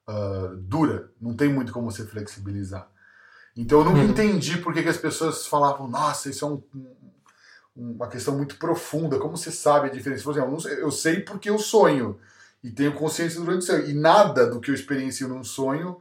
[0.08, 1.10] uh, dura.
[1.20, 2.88] Não tem muito como você flexibilizar.
[3.54, 4.08] Então eu nunca uhum.
[4.08, 6.62] entendi por que, que as pessoas falavam, nossa, isso é um,
[7.76, 9.18] uma questão muito profunda.
[9.18, 10.24] Como você sabe a diferença?
[10.24, 12.18] Por exemplo, eu sei porque eu sonho
[12.62, 13.86] e tenho consciência durante o sonho.
[13.90, 16.00] E nada do que eu experiencio num sonho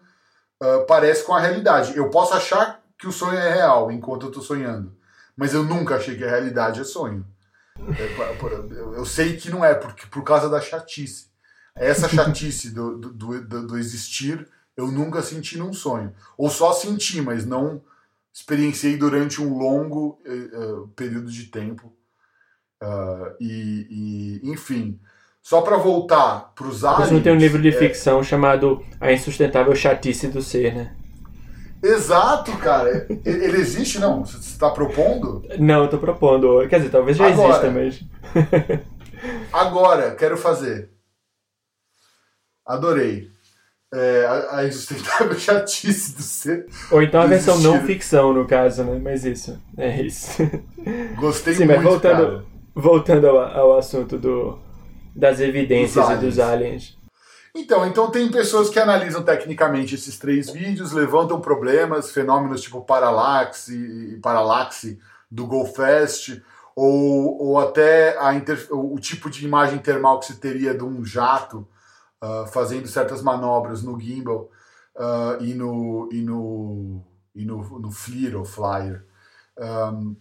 [0.61, 1.95] uh, parece com a realidade.
[1.97, 4.95] Eu posso achar que o sonho é real enquanto eu estou sonhando,
[5.35, 7.25] mas eu nunca achei que a realidade é sonho.
[7.79, 11.27] É, eu sei que não é, porque, por causa da chatice.
[11.75, 16.13] Essa chatice do, do, do, do existir eu nunca senti num sonho.
[16.37, 17.81] Ou só senti, mas não
[18.33, 21.93] experienciei durante um longo uh, período de tempo.
[22.81, 24.99] Uh, e, e, enfim,
[25.41, 27.09] só para voltar para os aliens...
[27.09, 27.71] Você não tem um livro de é...
[27.71, 30.95] ficção chamado A Insustentável Chatice do Ser, né?
[31.83, 33.05] Exato, cara.
[33.25, 34.25] Ele existe, não?
[34.25, 35.43] Você está propondo?
[35.59, 36.67] Não, eu tô propondo.
[36.69, 38.81] Quer dizer, talvez já agora, exista, mas...
[39.51, 40.89] agora, quero fazer.
[42.65, 43.33] Adorei
[43.93, 46.65] é, a, a insustentável chatice do ser.
[46.91, 47.71] Ou então a versão existir.
[47.71, 48.99] não ficção, no caso, né?
[49.01, 50.41] Mas isso, é isso.
[51.15, 52.43] Gostei Sim, muito, mas voltando, cara.
[52.73, 54.57] voltando ao, ao assunto do,
[55.15, 56.97] das evidências e dos aliens.
[57.55, 64.19] Então, então tem pessoas que analisam tecnicamente esses três vídeos, levantam problemas, fenômenos tipo paralaxe,
[64.23, 66.41] paralaxe do GoFest,
[66.75, 71.67] ou, ou até inter, o tipo de imagem termal que se teria de um jato
[72.21, 74.49] uh, fazendo certas manobras no gimbal
[74.95, 77.03] uh, e, no, e, no,
[77.35, 79.05] e no, no FLIR ou Flyer.
[79.57, 80.15] Um,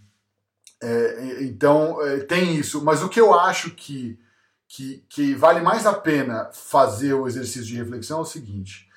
[0.82, 2.84] é, então, é, tem isso.
[2.84, 4.18] Mas o que eu acho que,
[4.74, 8.88] que, que, vale mais a pena fazer o exercício de reflexão é o seguinte.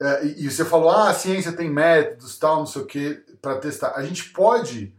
[0.00, 3.14] É, e, e, você falou, ah, a ciência tem métodos, tal, não sei o que,
[3.40, 3.92] para testar.
[3.96, 4.94] A gente pode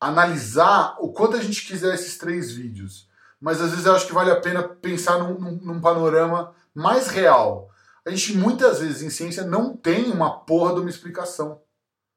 [0.00, 3.08] analisar o quanto a gente quiser esses três vídeos
[3.44, 7.08] mas às vezes eu acho que vale a pena pensar num, num, num panorama mais
[7.08, 7.68] real.
[8.06, 11.60] A gente muitas vezes em ciência não tem uma porra de uma explicação.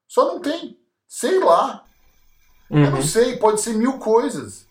[0.08, 0.80] Só não tem.
[1.06, 1.84] Sei lá.
[2.70, 2.84] Uhum.
[2.84, 3.06] Eu não uhum.
[3.06, 4.67] sei, pode ser mil coisas.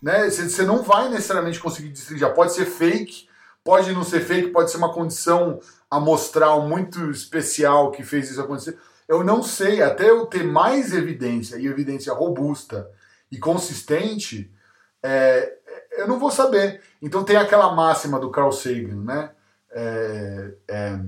[0.00, 0.30] Né?
[0.30, 2.34] Você não vai necessariamente conseguir destrinchar.
[2.34, 3.28] Pode ser fake,
[3.64, 8.78] pode não ser fake, pode ser uma condição amostral muito especial que fez isso acontecer.
[9.08, 12.90] Eu não sei, até eu ter mais evidência, e evidência robusta
[13.30, 14.52] e consistente,
[15.02, 15.54] é,
[15.92, 16.82] eu não vou saber.
[17.00, 19.30] Então tem aquela máxima do Carl Sagan, né?
[19.70, 20.98] É, é,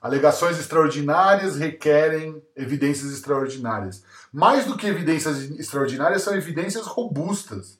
[0.00, 4.04] alegações extraordinárias requerem evidências extraordinárias.
[4.32, 7.78] Mais do que evidências extraordinárias, são evidências robustas,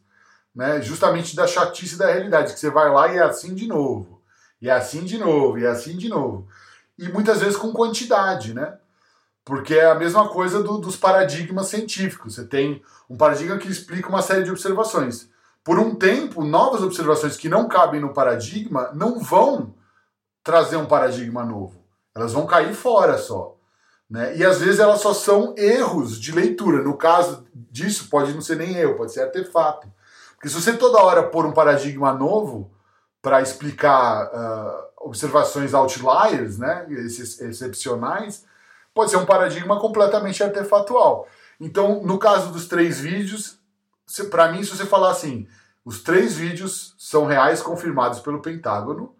[0.55, 0.81] né?
[0.81, 4.23] justamente da chatice da realidade, que você vai lá e é assim de novo,
[4.61, 6.49] e é assim de novo, e é assim de novo.
[6.99, 8.79] E muitas vezes com quantidade, né?
[9.45, 12.37] Porque é a mesma coisa do, dos paradigmas científicos.
[12.37, 15.29] Você tem um paradigma que explica uma série de observações
[15.65, 19.75] por um tempo, novas observações que não cabem no paradigma não vão
[20.45, 21.83] trazer um paradigma novo.
[22.15, 23.57] Elas vão cair fora só.
[24.09, 24.37] Né?
[24.37, 26.83] E às vezes elas só são erros de leitura.
[26.83, 29.89] No caso disso, pode não ser nem erro, pode ser artefato.
[30.45, 32.71] Porque se você toda hora pôr um paradigma novo
[33.23, 38.45] para explicar uh, observações outliers, né, esses excepcionais,
[38.93, 41.27] pode ser um paradigma completamente artefatual.
[41.59, 43.59] Então, no caso dos três vídeos,
[44.31, 45.49] para mim, se você falar assim,
[45.83, 49.17] os três vídeos são reais confirmados pelo Pentágono,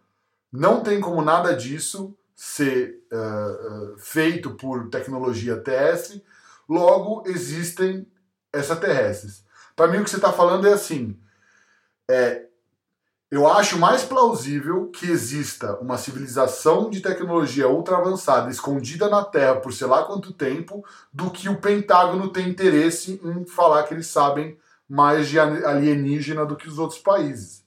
[0.53, 6.23] não tem como nada disso ser uh, uh, feito por tecnologia terrestre,
[6.69, 8.07] logo existem
[8.53, 9.44] extraterrestres.
[9.77, 11.19] Para mim, o que você está falando é assim:
[12.09, 12.45] é,
[13.31, 19.57] eu acho mais plausível que exista uma civilização de tecnologia ultra avançada escondida na Terra
[19.57, 24.07] por sei lá quanto tempo, do que o Pentágono tem interesse em falar que eles
[24.07, 24.57] sabem
[24.89, 27.65] mais de alienígena do que os outros países.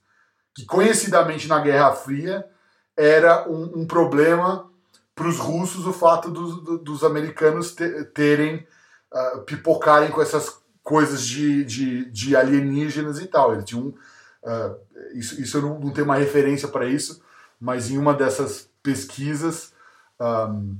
[0.55, 2.47] Que conhecidamente na Guerra Fria
[2.95, 4.71] era um, um problema
[5.13, 7.75] para os russos o fato dos, dos americanos
[8.13, 8.65] terem,
[9.11, 13.51] uh, pipocarem com essas coisas de, de, de, alienígenas e tal.
[13.51, 13.93] Eles tinham
[14.47, 14.77] Uh,
[15.13, 17.21] isso, isso eu não, não tenho uma referência para isso,
[17.59, 19.73] mas em uma dessas pesquisas,
[20.21, 20.77] um,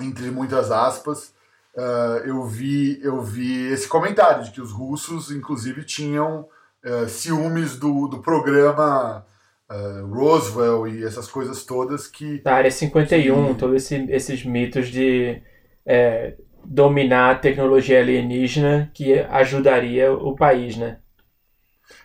[0.00, 1.34] entre muitas aspas,
[1.74, 6.46] uh, eu, vi, eu vi esse comentário de que os russos, inclusive, tinham
[6.84, 9.26] uh, ciúmes do, do programa
[9.68, 12.38] uh, Roswell e essas coisas todas que.
[12.42, 13.58] Da área 51, que...
[13.58, 15.42] todos esse, esses mitos de
[15.84, 16.34] é,
[16.68, 20.98] dominar a tecnologia alienígena que ajudaria o país, né?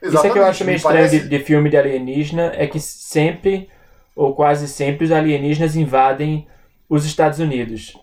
[0.02, 0.16] Exatamente.
[0.16, 1.20] Isso é que eu acho meio estranho parece...
[1.20, 3.70] de, de filme de alienígena, é que sempre,
[4.16, 6.48] ou quase sempre, os alienígenas invadem
[6.88, 7.94] os Estados Unidos.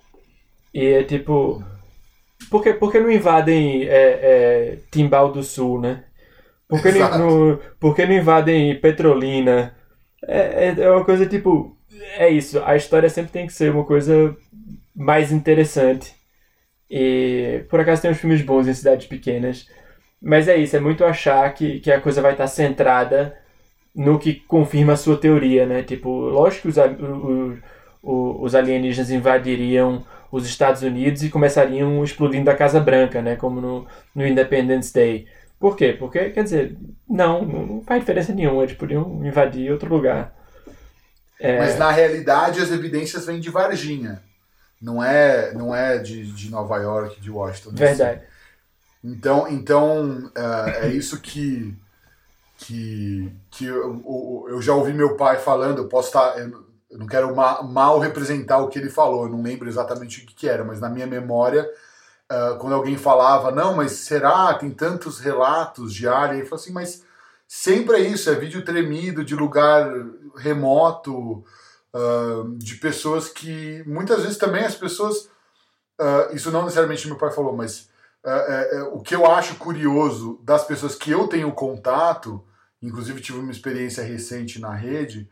[0.74, 1.64] E é tipo.
[2.50, 6.04] Por que, por que não invadem é, é, Timbal do Sul, né?
[6.68, 9.74] Por que, não, por que não invadem Petrolina?
[10.26, 11.76] É, é, é uma coisa tipo.
[12.16, 14.36] É isso, a história sempre tem que ser uma coisa
[14.94, 16.19] mais interessante.
[16.90, 19.68] E por acaso tem uns filmes bons em cidades pequenas.
[20.20, 23.36] Mas é isso, é muito achar que, que a coisa vai estar centrada
[23.94, 25.82] no que confirma a sua teoria, né?
[25.82, 26.76] Tipo, lógico que os,
[28.02, 33.36] os, os alienígenas invadiriam os Estados Unidos e começariam explodindo a Casa Branca, né?
[33.36, 35.26] Como no, no Independence Day.
[35.58, 35.94] Por quê?
[35.98, 36.76] Porque, quer dizer,
[37.08, 40.34] não, não faz diferença nenhuma, eles podiam invadir outro lugar.
[41.38, 41.58] É...
[41.58, 44.22] Mas na realidade as evidências vêm de Varginha.
[44.80, 47.70] Não é, não é de, de Nova York, de Washington.
[47.74, 48.22] Verdade.
[49.02, 51.74] Então, então é, é isso que,
[52.56, 55.78] que, que eu, eu, já ouvi meu pai falando.
[55.78, 56.38] Eu posso estar.
[56.90, 60.34] Eu não quero mal representar o que ele falou, eu não lembro exatamente o que,
[60.34, 61.70] que era, mas na minha memória,
[62.30, 64.52] uh, quando alguém falava, não, mas será?
[64.54, 66.34] Tem tantos relatos de área.
[66.34, 67.04] Ele falou assim, mas
[67.46, 69.88] sempre é isso: é vídeo tremido de lugar
[70.36, 71.44] remoto,
[71.94, 75.28] uh, de pessoas que muitas vezes também as pessoas.
[76.00, 77.90] Uh, isso não necessariamente meu pai falou, mas
[78.24, 82.44] é, o que eu acho curioso das pessoas que eu tenho contato,
[82.82, 85.30] inclusive tive uma experiência recente na rede,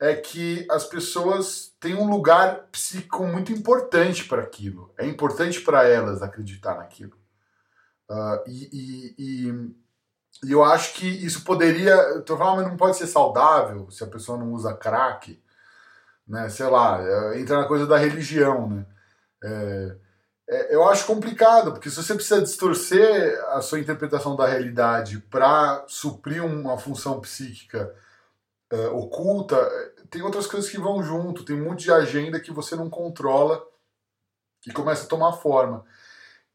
[0.00, 4.92] é que as pessoas têm um lugar psíquico muito importante para aquilo.
[4.96, 7.12] É importante para elas acreditar naquilo.
[8.08, 11.92] Uh, e, e, e, e, eu acho que isso poderia.
[11.92, 15.38] Eu falando, mas não pode ser saudável se a pessoa não usa crack,
[16.30, 16.48] né?
[16.48, 18.86] Sei lá, é, entra na coisa da religião, né?
[19.42, 19.96] É,
[20.48, 25.84] é, eu acho complicado, porque se você precisa distorcer a sua interpretação da realidade para
[25.86, 27.94] suprir uma função psíquica
[28.72, 29.56] uh, oculta,
[30.08, 33.64] tem outras coisas que vão junto, tem um monte de agenda que você não controla
[34.60, 35.84] que começa a tomar forma.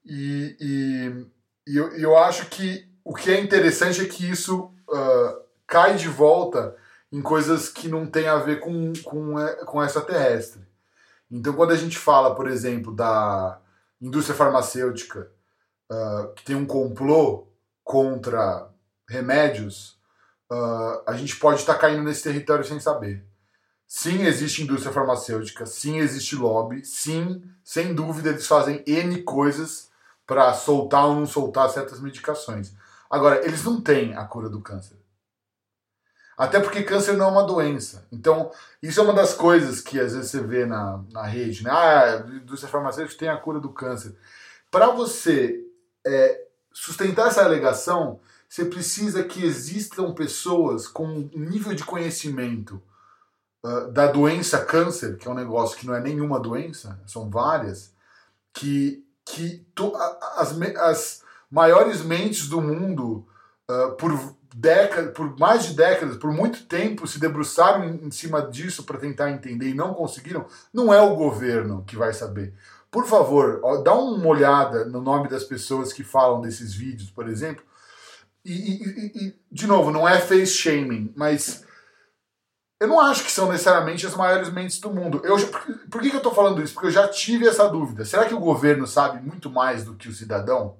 [0.05, 5.41] E, e, e eu, eu acho que o que é interessante é que isso uh,
[5.65, 6.75] cai de volta
[7.15, 10.61] em coisas que não tem a ver com, com, com essa terrestre.
[11.31, 13.57] Então, quando a gente fala, por exemplo, da
[14.01, 15.31] indústria farmacêutica
[15.89, 17.47] uh, que tem um complô
[17.85, 18.69] contra
[19.09, 19.97] remédios,
[20.51, 23.25] uh, a gente pode estar tá caindo nesse território sem saber.
[23.87, 29.89] Sim, existe indústria farmacêutica, sim, existe lobby, sim, sem dúvida eles fazem N coisas
[30.27, 32.73] para soltar ou não soltar certas medicações.
[33.09, 34.94] Agora, eles não têm a cura do câncer.
[36.37, 38.05] Até porque câncer não é uma doença.
[38.11, 41.71] Então, isso é uma das coisas que às vezes você vê na, na rede, né?
[41.71, 44.15] Ah, a indústria farmacêutica tem a cura do câncer.
[44.69, 45.63] Para você
[46.05, 46.41] é,
[46.73, 48.19] sustentar essa alegação,
[48.49, 52.81] você precisa que existam pessoas com um nível de conhecimento
[53.63, 57.93] uh, da doença câncer, que é um negócio que não é nenhuma doença, são várias,
[58.53, 59.93] que, que to,
[60.37, 63.25] as, as maiores mentes do mundo,
[63.69, 68.83] uh, por décadas, por mais de décadas, por muito tempo, se debruçaram em cima disso
[68.83, 72.53] para tentar entender e não conseguiram, não é o governo que vai saber.
[72.89, 77.27] Por favor, ó, dá uma olhada no nome das pessoas que falam desses vídeos, por
[77.27, 77.63] exemplo.
[78.45, 81.65] E, e, e de novo, não é face shaming, mas
[82.79, 85.19] eu não acho que são necessariamente as maiores mentes do mundo.
[85.23, 86.73] Eu, por, por que, que eu estou falando isso?
[86.73, 88.05] Porque eu já tive essa dúvida.
[88.05, 90.77] Será que o governo sabe muito mais do que o cidadão?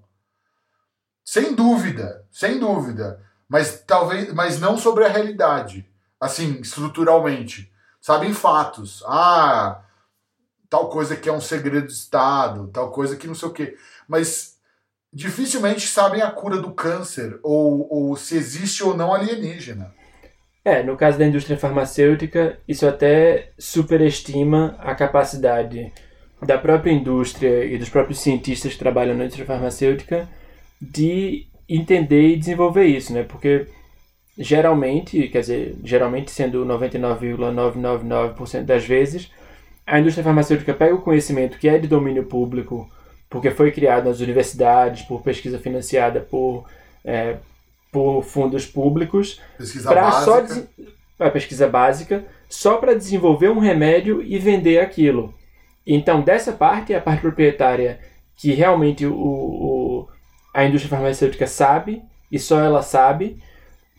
[1.25, 5.87] Sem dúvida, sem dúvida mas talvez, mas não sobre a realidade,
[6.19, 7.71] assim, estruturalmente.
[8.01, 9.03] Sabem fatos.
[9.07, 9.83] Ah,
[10.69, 13.75] tal coisa que é um segredo de Estado, tal coisa que não sei o quê.
[14.07, 14.57] Mas
[15.11, 19.93] dificilmente sabem a cura do câncer ou, ou se existe ou não alienígena.
[20.63, 25.93] É, no caso da indústria farmacêutica, isso até superestima a capacidade
[26.41, 30.27] da própria indústria e dos próprios cientistas que trabalham na indústria farmacêutica
[30.81, 33.23] de entender e desenvolver isso, né?
[33.23, 33.67] Porque
[34.37, 39.31] geralmente, quer dizer, geralmente sendo 99,999% das vezes,
[39.85, 42.89] a indústria farmacêutica pega o conhecimento que é de domínio público,
[43.29, 46.65] porque foi criado nas universidades, por pesquisa financiada por,
[47.03, 47.37] é,
[47.91, 49.41] por fundos públicos
[49.83, 50.41] para só
[51.19, 55.33] a pesquisa básica só para desenvolver um remédio e vender aquilo.
[55.87, 57.99] Então, dessa parte, a parte proprietária
[58.35, 59.84] que realmente o, o-
[60.55, 62.01] a indústria farmacêutica sabe
[62.31, 63.37] e só ela sabe,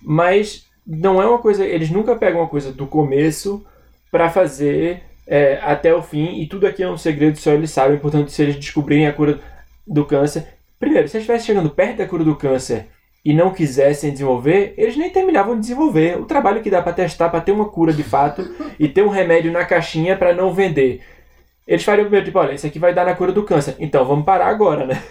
[0.02, 1.62] mas não é uma coisa.
[1.66, 3.62] Eles nunca pegam uma coisa do começo
[4.10, 7.98] para fazer é, até o fim e tudo aqui é um segredo, só eles sabem.
[7.98, 9.38] Portanto, se eles descobrirem a cura
[9.86, 10.46] do câncer,
[10.80, 12.86] primeiro, se eles estivessem chegando perto da cura do câncer
[13.22, 16.18] e não quisessem desenvolver, eles nem terminavam de desenvolver.
[16.18, 18.48] O trabalho que dá para testar, para ter uma cura de fato
[18.80, 21.02] e ter um remédio na caixinha para não vender.
[21.66, 23.76] Eles fariam primeiro, tipo, olha, isso aqui vai dar na cura do câncer.
[23.78, 25.02] Então vamos parar agora, né?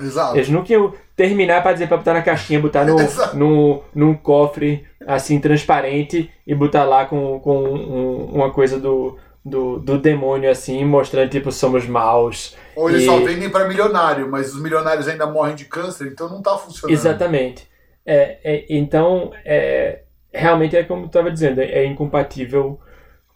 [0.00, 0.36] Exato.
[0.36, 2.96] Eles nunca iam terminar para dizer para botar na caixinha, botar no,
[3.34, 9.78] no, num cofre assim transparente e botar lá com, com um- uma coisa do, do,
[9.78, 12.56] do demônio assim, mostrando tipo somos maus.
[12.74, 16.28] Ou eles E- só vendem para milionário, mas os milionários ainda morrem de câncer, então
[16.28, 16.92] não tá funcionando.
[16.94, 17.68] Exatamente.
[18.06, 20.00] É, é, então, é,
[20.32, 22.78] realmente é como eu estava dizendo, é incompatível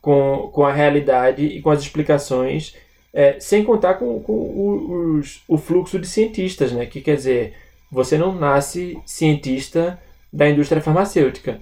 [0.00, 2.74] com, com a realidade e com as explicações,
[3.20, 6.86] é, sem contar com, com o, os- o fluxo de cientistas, né?
[6.86, 7.54] Que quer dizer,
[7.90, 9.98] você não nasce cientista
[10.32, 11.52] da indústria farmacêutica.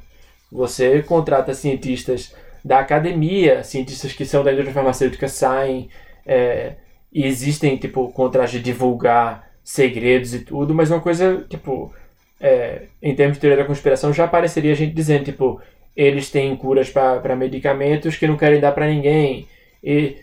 [0.52, 2.34] Você contrata cientistas
[2.64, 5.88] da academia, cientistas que são da indústria farmacêutica saem
[6.26, 6.74] é,
[7.12, 11.92] e existem, tipo, contratos de divulgar segredos e tudo, mas uma coisa, tipo,
[12.40, 15.60] é, em termos de teoria da conspiração, já apareceria a gente dizendo, tipo,
[15.96, 19.46] eles têm curas para medicamentos que não querem dar para ninguém.
[19.82, 20.16] E,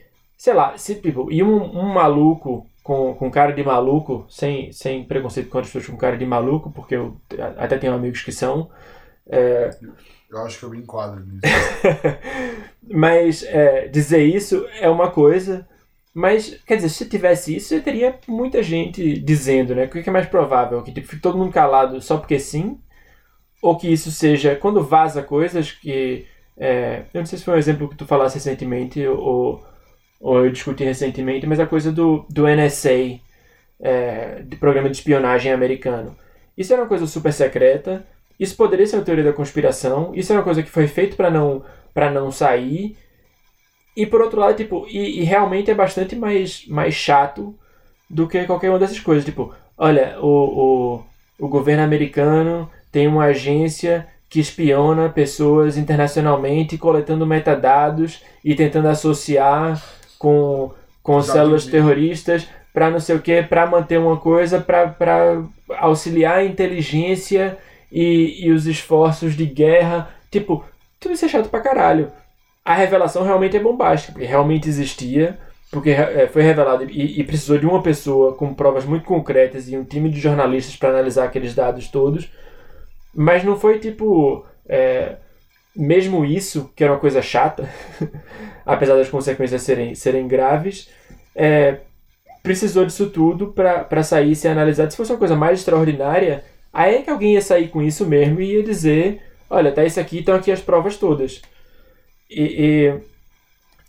[0.43, 5.05] sei lá, se, tipo, e um, um maluco com, com cara de maluco, sem, sem
[5.05, 7.15] preconceito com as pessoas com cara de maluco, porque eu
[7.57, 8.69] até tenho amigos que são,
[10.29, 11.39] Eu acho que eu me enquadro nisso.
[12.91, 15.65] mas é, dizer isso é uma coisa.
[16.13, 19.85] Mas, quer dizer, se tivesse isso, eu teria muita gente dizendo, né?
[19.85, 20.83] O que é mais provável?
[20.83, 22.77] Que tipo, fique todo mundo calado só porque sim?
[23.61, 26.27] Ou que isso seja, quando vaza coisas que.
[26.57, 29.63] é, eu não sei se foi um exemplo que tu falasse recentemente, ou,
[30.24, 33.19] ou eu discuti recentemente, mas a coisa do, do NSA,
[33.82, 36.15] é, de programa de espionagem americano.
[36.57, 38.07] Isso era uma coisa super secreta,
[38.39, 41.30] isso poderia ser uma teoria da conspiração, isso é uma coisa que foi feito para
[41.30, 41.61] não,
[42.13, 42.95] não sair.
[43.97, 47.53] E por outro lado, tipo, e, e realmente é bastante mais, mais chato
[48.09, 49.26] do que qualquer uma dessas coisas.
[49.26, 51.03] Tipo, olha, o, o,
[51.38, 59.84] o governo americano tem uma agência que espiona pessoas internacionalmente, coletando metadados e tentando associar
[60.24, 60.71] com,
[61.03, 65.43] com células terroristas para não sei o que, para manter uma coisa, para
[65.78, 67.57] auxiliar a inteligência
[67.91, 70.09] e, e os esforços de guerra.
[70.32, 70.63] Tipo,
[70.97, 72.09] tudo isso é chato pra caralho.
[72.63, 75.38] A revelação realmente é bombástica, porque realmente existia,
[75.69, 79.78] porque é, foi revelado e, e precisou de uma pessoa com provas muito concretas e
[79.78, 82.32] um time de jornalistas para analisar aqueles dados todos.
[83.13, 84.45] Mas não foi tipo.
[84.67, 85.17] é,
[85.76, 87.69] mesmo isso, que era uma coisa chata,
[88.65, 90.89] apesar das consequências serem, serem graves,
[91.36, 91.78] é,
[92.41, 94.91] precisou disso tudo para sair e ser analisado.
[94.91, 98.41] Se fosse uma coisa mais extraordinária, aí é que alguém ia sair com isso mesmo
[98.41, 101.41] e ia dizer: olha, tá isso aqui, estão aqui as provas todas.
[102.30, 102.93] E,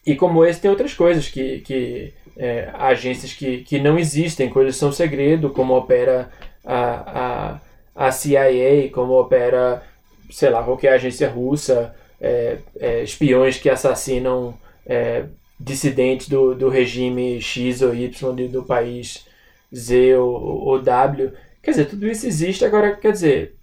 [0.06, 1.60] e, e como esse, tem outras coisas que.
[1.60, 6.30] que é, agências que, que não existem, coisas que são segredo, como opera
[6.64, 7.60] a,
[7.94, 9.82] a, a CIA, como opera,
[10.30, 15.26] sei lá, qualquer agência russa, é, é, espiões que assassinam é,
[15.58, 19.26] dissidentes do, do regime X ou Y de- do país
[19.74, 21.32] Z ou, ou W.
[21.62, 23.54] Quer dizer, tudo isso existe, agora, quer dizer,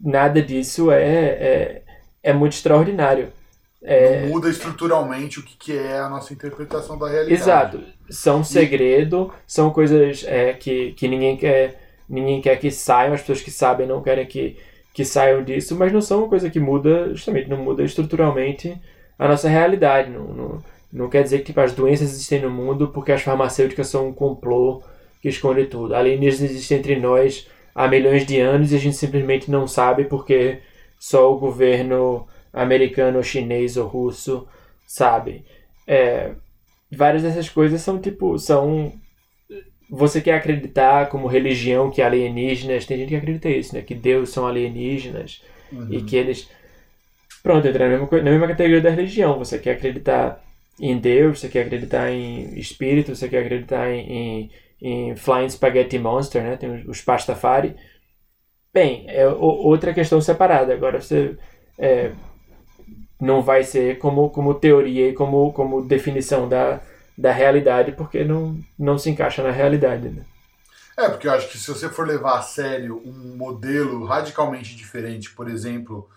[0.00, 1.82] nada disso é, é,
[2.22, 3.32] é muito extraordinário.
[3.82, 7.34] É, Não muda estruturalmente o que, que é a nossa interpretação da realidade.
[7.42, 7.84] Exato.
[8.10, 13.42] São segredo, são coisas é, que, que ninguém quer ninguém quer que saiam, as pessoas
[13.42, 14.56] que sabem não querem que,
[14.98, 18.76] que saiam disso, mas não são uma coisa que muda, justamente, não muda estruturalmente
[19.16, 20.10] a nossa realidade.
[20.10, 23.86] Não, não, não quer dizer que tipo, as doenças existem no mundo porque as farmacêuticas
[23.86, 24.82] são um complô
[25.22, 25.94] que esconde tudo.
[25.94, 30.58] Alienígenas existem entre nós há milhões de anos e a gente simplesmente não sabe porque
[30.98, 34.48] só o governo americano, chinês ou russo
[34.84, 35.44] sabe.
[35.86, 36.32] É,
[36.90, 38.92] várias dessas coisas são tipo são
[39.90, 43.82] você quer acreditar como religião que alienígenas tem gente que acredita isso né?
[43.82, 45.86] Que Deus são alienígenas Uhum.
[45.90, 46.48] e que eles
[47.42, 49.38] pronto entra na mesma, na mesma categoria da religião.
[49.38, 50.42] Você quer acreditar
[50.80, 55.98] em Deus você quer acreditar em espírito você quer acreditar em, em, em Flying Spaghetti
[55.98, 56.56] Monster né?
[56.56, 57.74] Tem os, os Pastafari.
[58.72, 60.72] Bem é outra questão separada.
[60.74, 61.36] Agora você
[61.78, 62.12] é,
[63.20, 66.80] não vai ser como, como teoria e como, como definição da,
[67.18, 70.08] da realidade, porque não, não se encaixa na realidade.
[70.08, 70.24] Né?
[70.96, 75.30] É, porque eu acho que se você for levar a sério um modelo radicalmente diferente,
[75.30, 76.08] por exemplo,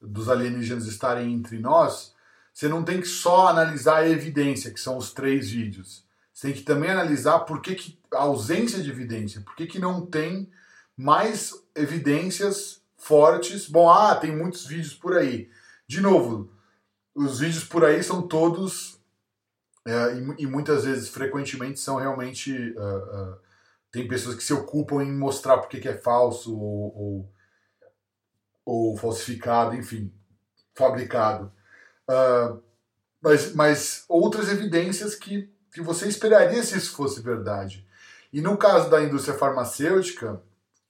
[0.00, 2.14] dos alienígenas estarem entre nós,
[2.52, 6.04] você não tem que só analisar a evidência, que são os três vídeos.
[6.34, 9.78] Você tem que também analisar por que, que a ausência de evidência, por que, que
[9.78, 10.50] não tem
[10.94, 13.68] mais evidências fortes.
[13.68, 15.48] Bom, ah, tem muitos vídeos por aí.
[15.86, 16.50] De novo,
[17.14, 19.00] os vídeos por aí são todos,
[19.86, 22.52] é, e, e, muitas vezes, frequentemente, são realmente.
[22.76, 23.36] Uh, uh,
[23.90, 27.32] tem pessoas que se ocupam em mostrar por que é falso ou, ou,
[28.64, 30.10] ou, falsificado, enfim,
[30.74, 31.52] fabricado.
[32.08, 32.62] Uh,
[33.20, 37.86] mas, mas outras evidências que, que você esperaria se isso fosse verdade.
[38.32, 40.40] E no caso da indústria farmacêutica,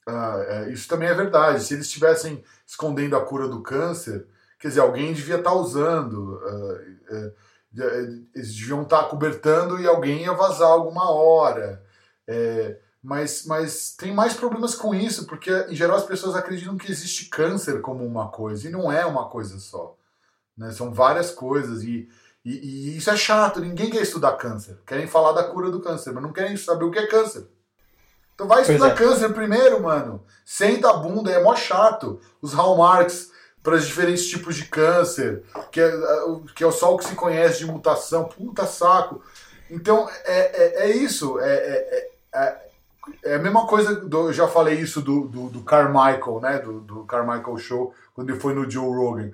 [0.09, 1.65] uh, isso também é verdade.
[1.65, 4.29] Se eles estivessem escondendo a cura do câncer,
[4.63, 7.33] Quer dizer, alguém devia estar tá usando, uh,
[7.75, 11.83] eles deviam estar tá cobertando e alguém ia vazar alguma hora.
[12.27, 16.91] É, mas, mas tem mais problemas com isso, porque em geral as pessoas acreditam que
[16.91, 19.97] existe câncer como uma coisa, e não é uma coisa só.
[20.57, 20.71] Né?
[20.71, 22.09] São várias coisas, e,
[22.45, 24.79] e, e, isso é chato, ninguém quer estudar câncer.
[24.87, 27.49] Querem falar da cura do câncer, mas não querem saber o que é câncer.
[28.35, 28.95] Então vai estudar é.
[28.95, 30.25] câncer primeiro, mano.
[30.45, 32.21] Senta a bunda, é mó chato.
[32.41, 33.32] Os hallmarks
[33.63, 35.93] para os diferentes tipos de câncer, que é,
[36.55, 38.25] que é só o que se conhece de mutação.
[38.25, 39.23] Puta saco.
[39.71, 41.39] Então, é, é, é isso.
[41.39, 42.67] É, é, é,
[43.25, 46.59] é, a mesma coisa, do, eu já falei isso do, do, do Carmichael, né?
[46.59, 49.31] Do, do Carmichael Show, quando ele foi no Joe Rogan.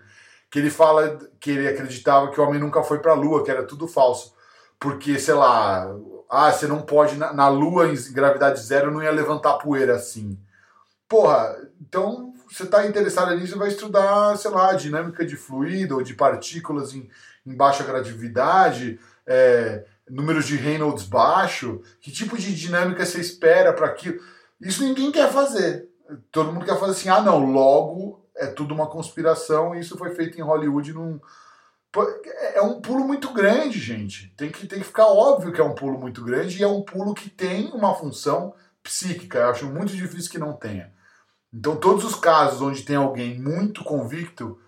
[0.50, 3.50] Que ele fala que ele acreditava que o homem nunca foi para a Lua, que
[3.50, 4.34] era tudo falso.
[4.78, 5.90] Porque, sei lá,
[6.28, 10.38] ah, você não pode, na, na Lua, em gravidade zero, não ia levantar poeira assim.
[11.08, 16.14] Porra, então você está interessado nisso, vai estudar, sei lá, dinâmica de fluido ou de
[16.14, 17.08] partículas em,
[17.46, 23.86] em baixa gravidade, é, números de Reynolds baixo, que tipo de dinâmica você espera para
[23.86, 24.20] aquilo.
[24.60, 25.88] Isso ninguém quer fazer.
[26.30, 30.14] Todo mundo quer fazer assim, ah não, logo é tudo uma conspiração e isso foi
[30.14, 31.20] feito em Hollywood num.
[32.54, 34.32] É um pulo muito grande, gente.
[34.36, 36.82] Tem que, tem que ficar óbvio que é um pulo muito grande e é um
[36.82, 39.38] pulo que tem uma função psíquica.
[39.38, 40.92] Eu acho muito difícil que não tenha.
[41.52, 44.60] Então, todos os casos onde tem alguém muito convicto,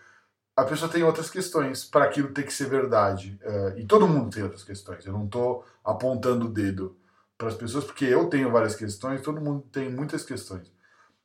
[0.57, 3.39] a pessoa tem outras questões para aquilo ter que ser verdade.
[3.43, 5.05] Uh, e todo mundo tem outras questões.
[5.05, 6.97] Eu não estou apontando o dedo
[7.41, 10.70] para as pessoas, porque eu tenho várias questões, todo mundo tem muitas questões.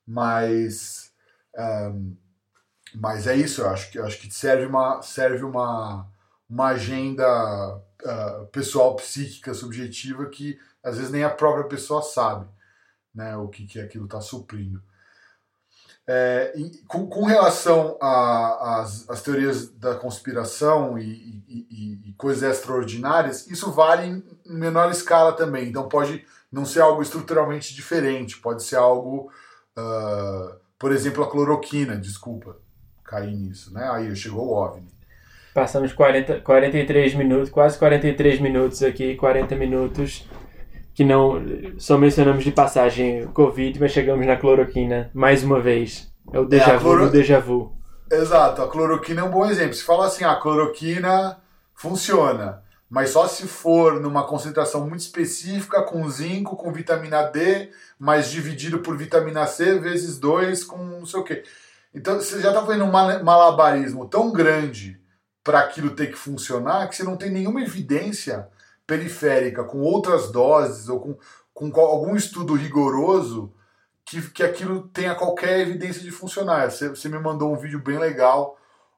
[0.07, 1.11] Mas,
[1.91, 2.15] um,
[2.93, 6.07] mas é isso, eu acho que, eu acho que serve uma, serve uma,
[6.49, 7.25] uma agenda
[7.75, 12.47] uh, pessoal, psíquica, subjetiva, que às vezes nem a própria pessoa sabe
[13.13, 14.81] né, o que, que aquilo está suprindo.
[16.07, 16.53] É,
[16.87, 24.23] com, com, relação às teorias da conspiração e, e, e, coisas extraordinárias, isso vale em
[24.45, 25.67] menor escala também.
[25.67, 29.31] Então pode não ser algo estruturalmente diferente, pode ser algo,
[29.75, 32.55] uh, por exemplo, a cloroquina, desculpa,
[33.03, 33.89] cair nisso, né?
[33.91, 34.87] Aí chegou o OVNI.
[35.55, 40.27] Passamos 40, 43 minutos, quase 43 minutos aqui, 40 minutos
[40.95, 41.43] que não
[41.77, 46.09] só mencionamos de passagem Covid, mas chegamos na cloroquina mais uma vez.
[46.31, 47.09] É o déjà é, vu cloro...
[47.09, 47.75] déjà vu.
[48.09, 49.73] Exato, a cloroquina é um bom exemplo.
[49.73, 51.37] Se fala assim, a cloroquina
[51.73, 57.69] funciona, mas só se for numa concentração muito específica com zinco, com vitamina D,
[57.99, 61.43] mas dividido por vitamina C vezes 2 com não sei o quê.
[61.93, 64.97] Então você já está fazendo um malabarismo tão grande
[65.43, 68.47] para aquilo ter que funcionar que você não tem nenhuma evidência
[68.87, 71.17] periférica, com outras doses ou com,
[71.53, 73.53] com algum estudo rigoroso
[74.05, 76.69] que, que aquilo tenha qualquer evidência de funcionar.
[76.69, 78.57] Você, você me mandou um vídeo bem legal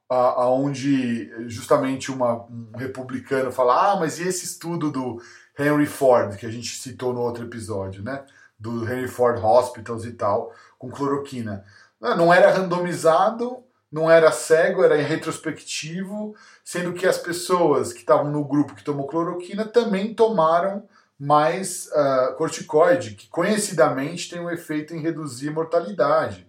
[0.10, 5.22] aonde justamente uma, um republicano fala ah, mas e esse estudo do
[5.60, 8.24] Henry Ford, que a gente citou no outro episódio, né?
[8.58, 11.66] Do Henry Ford Hospitals e tal, com cloroquina.
[12.00, 18.44] Não era randomizado, não era cego, era retrospectivo, sendo que as pessoas que estavam no
[18.44, 20.88] grupo que tomou cloroquina também tomaram
[21.20, 26.48] mais uh, corticoide, que conhecidamente tem um efeito em reduzir mortalidade.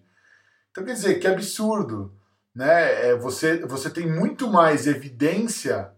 [0.70, 2.12] Então quer dizer, que absurdo.
[2.54, 3.10] Né?
[3.10, 5.92] É, você, você tem muito mais evidência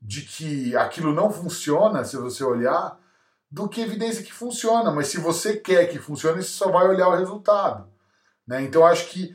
[0.00, 2.98] de que aquilo não funciona, se você olhar,
[3.50, 4.90] do que evidência que funciona.
[4.90, 7.88] Mas se você quer que funcione, você só vai olhar o resultado.
[8.46, 8.62] Né?
[8.62, 9.34] Então acho que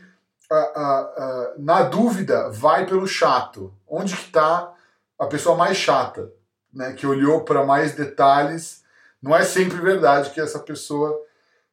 [1.58, 3.74] na dúvida, vai pelo chato.
[3.88, 4.74] Onde que está
[5.20, 6.32] a pessoa mais chata,
[6.74, 8.84] né, que olhou para mais detalhes?
[9.22, 11.20] Não é sempre verdade que essa pessoa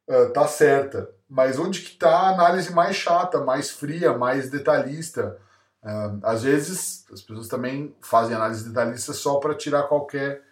[0.09, 5.39] uh, certa, mas onde que está a análise mais chata, mais fria, mais detalhista?
[6.23, 10.43] Às vezes as pessoas também fazem análise detalhista só para tirar qualquer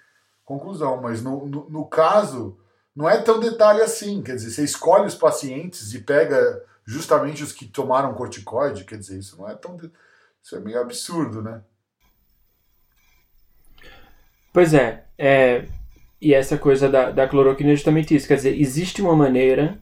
[0.45, 2.59] conclusão, mas no, no, no caso
[2.95, 4.23] não é tão detalhe assim.
[4.23, 9.19] Quer dizer, você escolhe os pacientes e pega justamente os que tomaram corticoide, quer dizer,
[9.19, 9.77] isso não é tão.
[10.43, 11.63] Isso é meio absurdo, né?
[14.53, 15.67] Pois é, é
[16.23, 18.29] e essa coisa da, da cloroquina é justamente isso.
[18.29, 19.77] Quer dizer, existe uma maneira,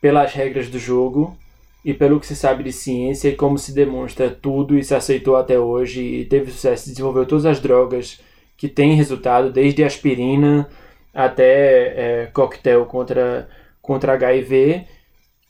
[0.00, 1.38] pelas regras do jogo
[1.84, 5.36] e pelo que se sabe de ciência e como se demonstra tudo e se aceitou
[5.36, 8.20] até hoje e teve sucesso, desenvolveu todas as drogas
[8.56, 10.68] que têm resultado, desde aspirina
[11.14, 13.48] até é, coquetel contra,
[13.80, 14.84] contra HIV,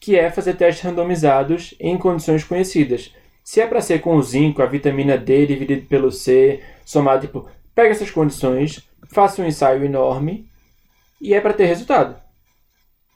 [0.00, 3.14] que é fazer testes randomizados em condições conhecidas.
[3.42, 7.48] Se é para ser com o zinco, a vitamina D dividido pelo C, somado, tipo,
[7.74, 10.48] pega essas condições, faça um ensaio enorme
[11.20, 12.20] e é para ter resultado.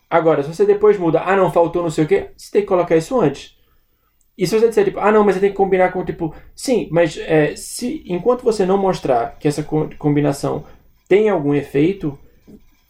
[0.09, 2.69] Agora, se você depois muda, ah não, faltou não sei o que, você tem que
[2.69, 3.57] colocar isso antes.
[4.37, 6.89] E se você disser, tipo, ah não, mas você tem que combinar com, tipo, sim,
[6.91, 9.63] mas é, se enquanto você não mostrar que essa
[9.99, 10.65] combinação
[11.09, 12.19] tem algum efeito,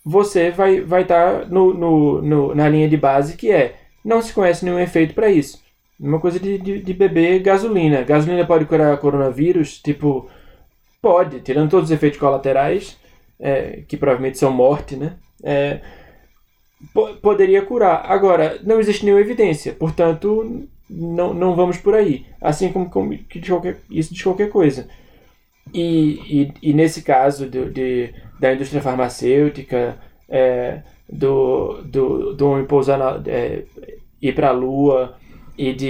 [0.05, 4.21] você vai estar vai tá no, no, no, na linha de base que é não
[4.21, 5.63] se conhece nenhum efeito para isso.
[5.99, 8.03] Uma coisa de, de, de, beber gasolina.
[8.03, 9.79] Gasolina pode curar coronavírus?
[9.79, 10.29] Tipo,
[11.01, 12.99] pode, tirando todos os efeitos colaterais,
[13.39, 15.17] é, que provavelmente são morte, né?
[15.43, 15.81] É,
[17.21, 18.05] poderia curar.
[18.11, 22.27] Agora, não existe nenhuma evidência, portanto, não, não vamos por aí.
[22.41, 24.89] Assim como, como de qualquer, isso de qualquer coisa.
[25.73, 29.99] E, e, e nesse caso de, de, da indústria farmacêutica,
[30.29, 30.83] é,
[31.13, 33.65] do, do, do homem pousar na, é,
[34.21, 35.15] ir para a lua
[35.59, 35.87] e de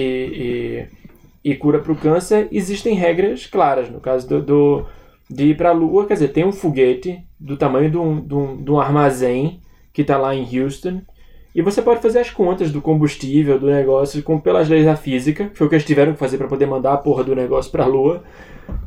[1.44, 3.88] e, e cura para o câncer, existem regras claras.
[3.88, 4.86] No caso do, do
[5.30, 8.34] de ir para a lua, quer dizer, tem um foguete do tamanho de um, de
[8.34, 9.60] um, de um armazém
[9.92, 11.00] que está lá em Houston.
[11.54, 15.48] E você pode fazer as contas do combustível, do negócio, com, pelas leis da física,
[15.50, 17.70] que foi o que eles tiveram que fazer para poder mandar a porra do negócio
[17.70, 18.22] para a Lua,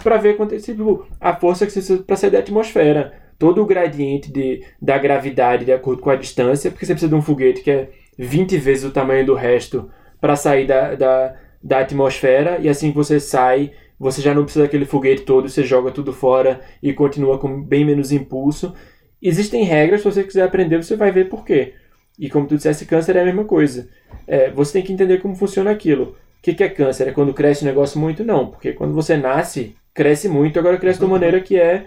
[0.03, 3.24] para ver quanto, tipo, a força que você precisa para sair da atmosfera.
[3.37, 7.15] Todo o gradiente de, da gravidade de acordo com a distância, porque você precisa de
[7.15, 9.89] um foguete que é 20 vezes o tamanho do resto
[10.21, 14.65] para sair da, da, da atmosfera, e assim que você sai, você já não precisa
[14.65, 18.73] daquele foguete todo, você joga tudo fora e continua com bem menos impulso.
[19.21, 21.73] Existem regras, se você quiser aprender, você vai ver por quê.
[22.17, 23.89] E como tu disseste, câncer é a mesma coisa.
[24.27, 26.15] É, você tem que entender como funciona aquilo.
[26.39, 27.07] O que, que é câncer?
[27.07, 28.23] É quando cresce o negócio muito?
[28.23, 31.85] Não, porque quando você nasce, cresce muito, agora cresce de uma maneira que é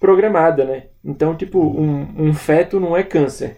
[0.00, 0.84] programada, né?
[1.04, 3.56] Então, tipo, um, um feto não é câncer.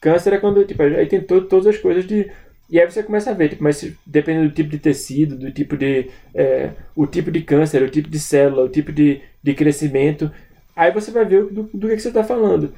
[0.00, 2.30] Câncer é quando, tipo, aí tem to todas as coisas de...
[2.70, 5.76] E aí você começa a ver, tipo, mas dependendo do tipo de tecido, do tipo
[5.76, 6.10] de...
[6.34, 10.30] É, o tipo de câncer, o tipo de célula, o tipo de, de crescimento,
[10.74, 12.74] Aí você vai ver do, do que, que você está falando.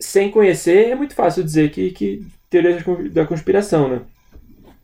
[0.00, 2.78] Sem conhecer, é muito fácil dizer que, que teoria
[3.10, 4.00] da conspiração, né?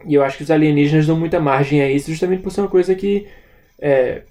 [0.06, 2.68] E eu acho que os alienígenas dão muita margem a isso, justamente por ser uma
[2.68, 3.26] coisa que
[3.78, 4.22] é,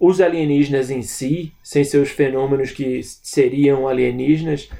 [0.00, 4.70] os alienígenas em si, sem seus fenômenos que seriam alienígenas,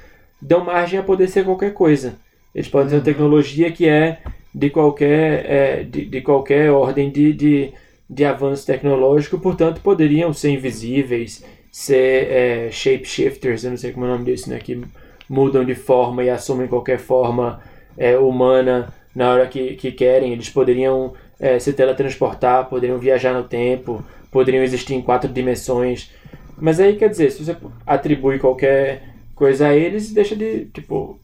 [0.40, 2.18] dão margem a poder ser qualquer coisa.
[2.54, 3.04] Eles podem ter uma uhum.
[3.04, 4.18] tecnologia que é
[4.52, 7.72] de qualquer, é, de, de qualquer ordem de, de,
[8.08, 14.08] de avanço tecnológico, portanto poderiam ser invisíveis ser é, shapeshifters, eu não sei como é
[14.08, 14.58] o nome disso, né?
[14.58, 14.82] Que
[15.28, 17.60] mudam de forma e assumem qualquer forma
[17.96, 20.32] é, humana na hora que, que querem.
[20.32, 26.10] Eles poderiam é, se teletransportar, poderiam viajar no tempo, poderiam existir em quatro dimensões.
[26.56, 27.56] Mas aí, quer dizer, se você
[27.86, 31.20] atribui qualquer coisa a eles, deixa de, tipo...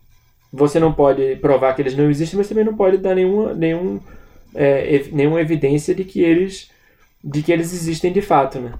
[0.52, 4.00] Você não pode provar que eles não existem, mas também não pode dar nenhuma, nenhum,
[4.54, 6.70] é, nenhuma evidência de que eles
[7.22, 8.78] de que eles existem de fato, né?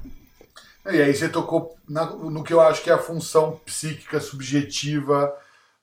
[0.87, 5.37] E aí você tocou na, no que eu acho que é a função psíquica subjetiva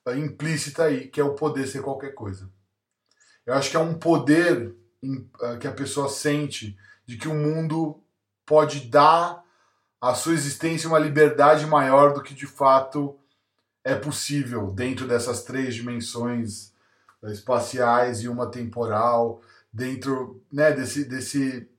[0.07, 2.49] uh, implícita aí, que é o poder ser qualquer coisa.
[3.45, 4.73] Eu acho que é um poder
[5.03, 8.01] uh, que a pessoa sente de que o mundo
[8.45, 9.43] pode dar
[10.01, 13.17] à sua existência uma liberdade maior do que de fato
[13.83, 16.73] é possível dentro dessas três dimensões
[17.21, 19.41] uh, espaciais e uma temporal,
[19.71, 21.69] dentro né, desse, desse,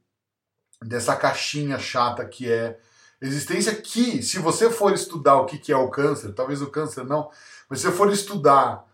[0.82, 2.78] dessa caixinha chata que é
[3.24, 7.30] Existência que, se você for estudar o que é o câncer, talvez o câncer não,
[7.70, 8.84] mas se você for estudar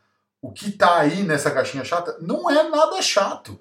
[0.40, 3.60] o que está aí nessa caixinha chata, não é nada chato.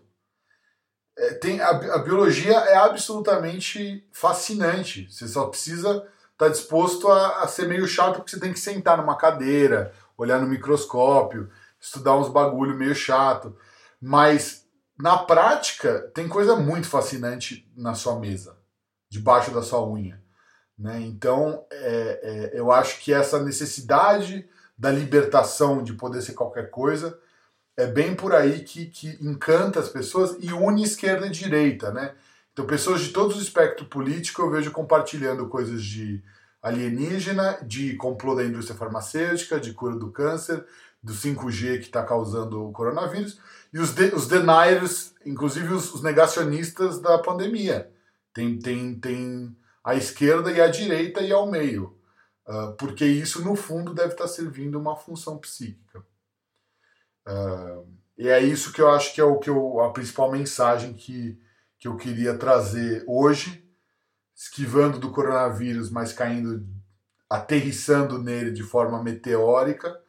[1.19, 5.05] É, tem, a, a, biologia é absolutamente fascinante.
[5.11, 6.07] Você só precisa estar
[6.37, 10.39] tá disposto a, a, ser meio chato, porque você tem que sentar numa cadeira, olhar
[10.39, 11.49] no microscópio,
[11.79, 13.53] estudar uns bagulho meio chato.
[14.01, 14.65] Mas
[14.97, 18.57] na prática, tem coisa muito fascinante na sua mesa,
[19.09, 20.21] debaixo da sua unha.
[20.77, 21.01] Né?
[21.01, 24.47] Então, é, é, eu acho que essa necessidade
[24.77, 27.19] da libertação de poder ser qualquer coisa
[27.77, 31.91] é bem por aí que, que encanta as pessoas e une esquerda e direita.
[31.91, 32.13] Né?
[32.51, 36.21] Então, pessoas de todos os espectro político eu vejo compartilhando coisas de
[36.61, 40.65] alienígena, de complô da indústria farmacêutica, de cura do câncer,
[41.01, 43.39] do 5G que está causando o coronavírus,
[43.71, 47.89] e os, de, os deniers, inclusive os, os, negacionistas da pandemia.
[48.33, 51.97] Tem, tem, tem a esquerda e a direita e ao meio.
[52.47, 56.03] Uh, porque isso, no fundo, deve estar tá servindo uma função psíquica.
[57.29, 60.93] Uh, e é isso que eu acho que é o que eu, a principal mensagem
[60.93, 61.39] que,
[61.77, 63.63] que eu queria trazer hoje,
[64.35, 66.65] esquivando do coronavírus, mas caindo,
[67.29, 70.01] aterrissando nele de forma meteórica.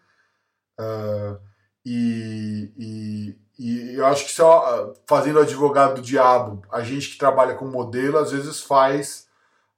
[0.81, 1.39] Uh,
[1.85, 7.55] e, e, e, eu acho que só fazendo advogado do diabo, a gente que trabalha
[7.55, 9.29] com modelo, às vezes faz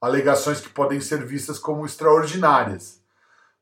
[0.01, 3.02] alegações que podem ser vistas como extraordinárias.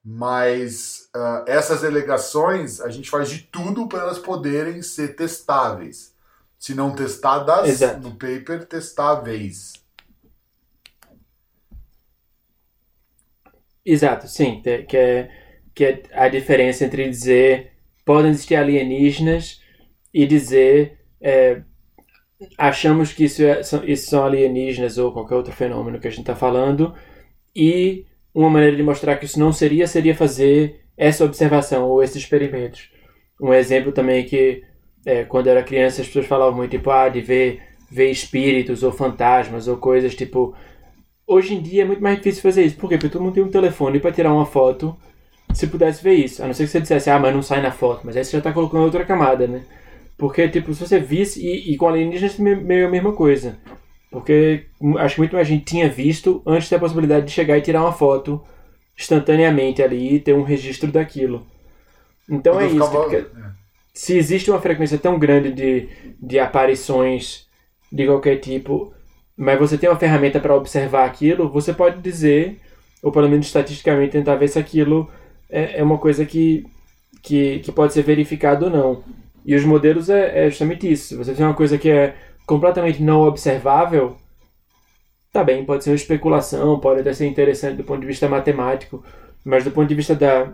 [0.05, 6.15] Mas uh, essas alegações, a gente faz de tudo para elas poderem ser testáveis.
[6.59, 8.01] Se não testadas Exato.
[8.01, 9.73] no paper, testáveis.
[13.85, 14.63] Exato, sim.
[14.63, 15.31] Que é,
[15.75, 17.73] que é a diferença entre dizer
[18.05, 19.63] podem existir alienígenas
[20.13, 21.63] e dizer é,
[22.59, 26.35] achamos que isso, é, isso são alienígenas ou qualquer outro fenômeno que a gente está
[26.35, 26.95] falando
[27.55, 32.17] e uma maneira de mostrar que isso não seria seria fazer essa observação ou esses
[32.17, 32.91] experimentos.
[33.41, 34.63] Um exemplo também que
[35.05, 37.61] é, quando eu era criança as pessoas falavam muito tipo ah, de ver,
[37.91, 40.55] ver espíritos ou fantasmas ou coisas tipo
[41.27, 42.77] hoje em dia é muito mais difícil fazer isso.
[42.77, 42.97] Por quê?
[42.97, 44.97] Porque todo mundo tem um telefone para tirar uma foto
[45.55, 46.43] se pudesse ver isso.
[46.43, 48.03] A não ser que você dissesse, ah, mas não sai na foto.
[48.05, 49.63] Mas aí você já está colocando outra camada, né?
[50.17, 53.59] Porque, tipo, se você visse, e, e com alienígenas meio a mesma coisa.
[54.11, 54.67] Porque
[54.99, 57.93] acho que muito mais gente tinha visto antes da possibilidade de chegar e tirar uma
[57.93, 58.43] foto
[58.99, 61.47] instantaneamente ali e ter um registro daquilo.
[62.29, 63.17] Então Quando é isso.
[63.17, 63.51] É.
[63.95, 65.89] Se existe uma frequência tão grande de,
[66.21, 67.49] de aparições
[67.91, 68.93] de qualquer tipo,
[69.37, 72.61] mas você tem uma ferramenta para observar aquilo, você pode dizer,
[73.03, 75.11] ou pelo menos estatisticamente tentar ver se aquilo
[75.49, 76.67] é, é uma coisa que,
[77.23, 79.05] que, que pode ser verificado ou não.
[79.45, 81.09] E os modelos é, é justamente isso.
[81.09, 82.15] Se você tem uma coisa que é
[82.51, 84.17] completamente não observável,
[85.33, 89.05] tá bem, pode ser uma especulação, pode até ser interessante do ponto de vista matemático,
[89.45, 90.53] mas do ponto de vista da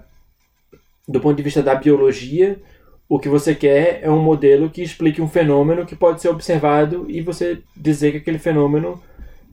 [1.09, 2.61] do ponto de vista da biologia,
[3.09, 7.07] o que você quer é um modelo que explique um fenômeno que pode ser observado
[7.09, 9.01] e você dizer que aquele fenômeno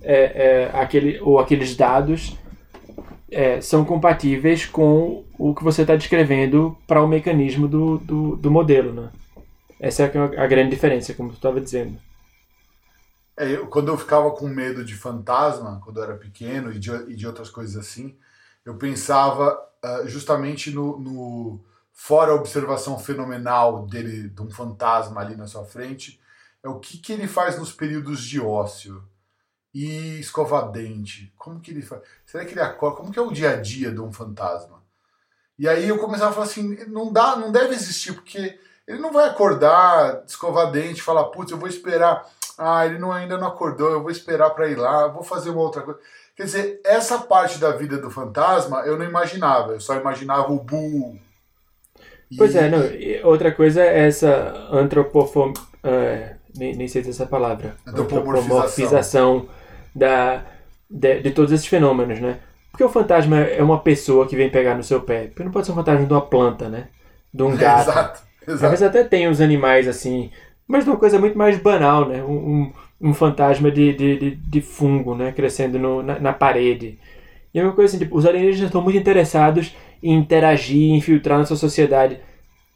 [0.01, 2.35] é, é aquele ou aqueles dados
[3.31, 8.51] é, são compatíveis com o que você está descrevendo para o mecanismo do, do, do,
[8.51, 8.91] modelo.
[8.91, 9.09] Né?
[9.79, 11.97] Essa é a, grande diferença, como tu estava dizendo.
[13.35, 16.91] É, eu, quando eu ficava com medo de fantasma, quando eu era pequeno, e de,
[16.91, 18.17] e de outras coisas assim,
[18.63, 25.35] eu pensava uh, justamente no, no, fora a observação fenomenal dele, de um fantasma ali
[25.35, 26.19] na sua frente,
[26.63, 29.03] é o que, que ele faz nos períodos de ócio
[29.73, 31.33] e escovar dente.
[31.37, 32.01] Como que ele faz?
[32.25, 32.97] Será que ele acorda?
[32.97, 34.81] Como que é o dia a dia de um fantasma?
[35.57, 39.11] E aí eu começava a falar assim, não dá, não deve existir, porque ele não
[39.11, 42.29] vai acordar, escovar dente, falar, putz, eu vou esperar.
[42.57, 45.61] Ah, ele não, ainda não acordou, eu vou esperar para ir lá, vou fazer uma
[45.61, 45.99] outra coisa.
[46.35, 50.59] Quer dizer, essa parte da vida do fantasma eu não imaginava, eu só imaginava o
[50.59, 51.17] Bu.
[52.37, 55.51] Pois é, não, outra coisa é essa antropofom...
[55.83, 57.75] Uh, nem, nem sei se é essa palavra.
[57.85, 58.37] Antropomorfização.
[58.37, 59.49] antropomorfização
[59.93, 60.43] da,
[60.89, 62.39] de, de, todos esses fenômenos, né?
[62.71, 65.27] Porque o fantasma é uma pessoa que vem pegar no seu pé.
[65.27, 66.87] Porque não pode ser um fantasma de uma planta, né?
[67.33, 67.89] De um gato.
[67.89, 68.65] exato, exato.
[68.65, 70.31] Às vezes até tem os animais assim,
[70.67, 72.23] mas de uma coisa muito mais banal, né?
[72.23, 72.73] Um, um,
[73.09, 75.31] um fantasma de, de, de, de, fungo, né?
[75.31, 76.97] Crescendo no, na, na, parede.
[77.53, 81.45] E é uma coisa assim, tipo, os alienígenas estão muito interessados em interagir, infiltrar na
[81.45, 82.19] sua sociedade.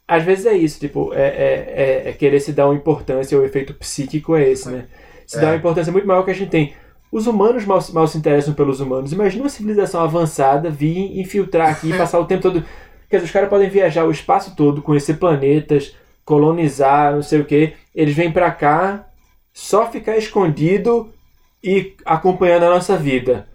[0.08, 3.44] Às vezes é isso, tipo, é, é, é, é querer se dar uma importância, o
[3.44, 4.86] efeito psíquico é esse, né?
[5.26, 6.74] Se dá uma importância muito maior que a gente tem.
[7.12, 9.12] Os humanos mal, mal se interessam pelos humanos.
[9.12, 12.64] Imagina uma civilização avançada vir infiltrar aqui e passar o tempo todo.
[13.10, 15.96] Quer dizer, os caras podem viajar o espaço todo, conhecer planetas,
[16.28, 17.74] colonizar, não sei o que.
[17.96, 19.08] Eles vêm pra cá
[19.54, 21.14] só ficar escondido
[21.64, 23.48] e acompanhando a nossa vida.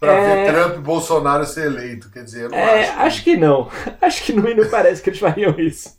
[0.00, 0.44] Pra é...
[0.44, 2.98] ver Trump e Bolsonaro ser eleito, quer dizer, eu não é, acho.
[2.98, 3.70] Acho que não.
[4.02, 5.96] Acho que não, não parece que eles fariam isso.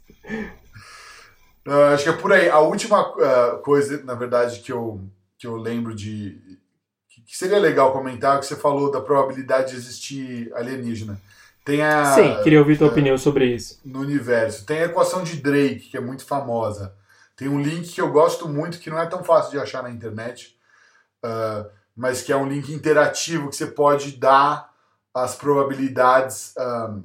[1.65, 2.49] Não, acho que é por aí.
[2.49, 5.01] A última uh, coisa, na verdade, que eu,
[5.37, 6.37] que eu lembro de,
[7.25, 11.21] que seria legal comentar que você falou da probabilidade de existir alienígena.
[11.69, 13.79] Tem a, Sim, queria ouvir tua é, opinião sobre isso.
[13.85, 14.65] No universo.
[14.65, 16.95] Tem a equação de Drake, que é muito famosa.
[17.35, 19.91] Tem um link que eu gosto muito, que não é tão fácil de achar na
[19.91, 20.57] internet,
[21.23, 24.73] uh, mas que é um link interativo que você pode dar
[25.13, 26.97] as probabilidades, um, ah,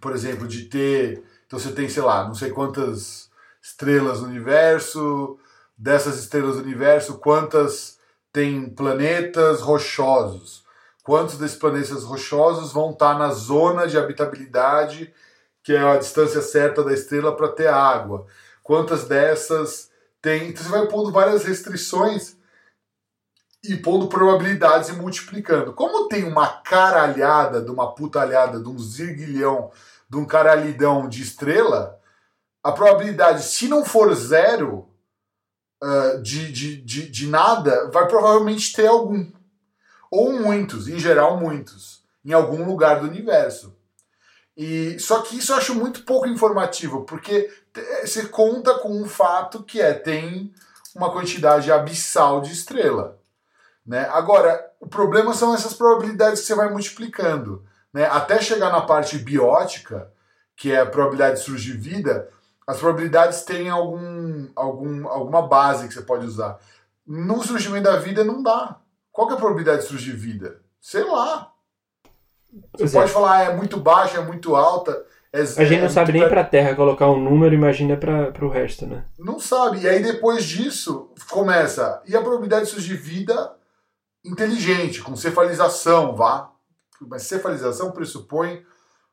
[0.00, 1.22] por exemplo, de ter.
[1.46, 3.30] Então você tem, sei lá, não sei quantas
[3.62, 5.38] estrelas no universo,
[5.78, 8.00] dessas estrelas do universo, quantas
[8.32, 10.65] tem planetas rochosos,
[11.06, 15.14] quantos desses planetas rochosos vão estar na zona de habitabilidade,
[15.62, 18.26] que é a distância certa da estrela para ter água.
[18.60, 19.88] Quantas dessas
[20.20, 20.48] tem.
[20.48, 22.36] Então você vai pondo várias restrições
[23.62, 25.72] e pondo probabilidades e multiplicando.
[25.72, 29.70] Como tem uma caralhada, de uma putalhada, de um zirguilhão,
[30.10, 32.00] de um caralhidão de estrela,
[32.64, 34.88] a probabilidade, se não for zero
[35.80, 39.35] uh, de, de, de, de nada, vai provavelmente ter algum.
[40.16, 43.76] Ou muitos, em geral muitos, em algum lugar do universo.
[44.56, 47.52] E só que isso eu acho muito pouco informativo, porque
[48.00, 50.54] você conta com um fato que é tem
[50.94, 53.18] uma quantidade abissal de estrela.
[53.86, 54.08] Né?
[54.10, 57.62] Agora, o problema são essas probabilidades que você vai multiplicando.
[57.92, 58.06] Né?
[58.06, 60.10] Até chegar na parte biótica,
[60.56, 62.30] que é a probabilidade de surgir vida,
[62.66, 66.58] as probabilidades têm algum, algum, alguma base que você pode usar.
[67.06, 68.80] No surgimento da vida não dá.
[69.16, 70.60] Qual que é a probabilidade de surgir vida?
[70.78, 71.50] Sei lá.
[72.78, 75.06] Você pode falar, ah, é muito baixa, é muito alta.
[75.32, 78.44] É, a gente não é sabe nem para a Terra colocar um número, imagina para
[78.44, 79.06] o resto, né?
[79.18, 79.80] Não sabe.
[79.80, 82.02] E aí depois disso começa.
[82.06, 83.54] E a probabilidade de surgir vida
[84.22, 86.50] inteligente, com cefalização, vá.
[87.00, 88.66] Mas cefalização pressupõe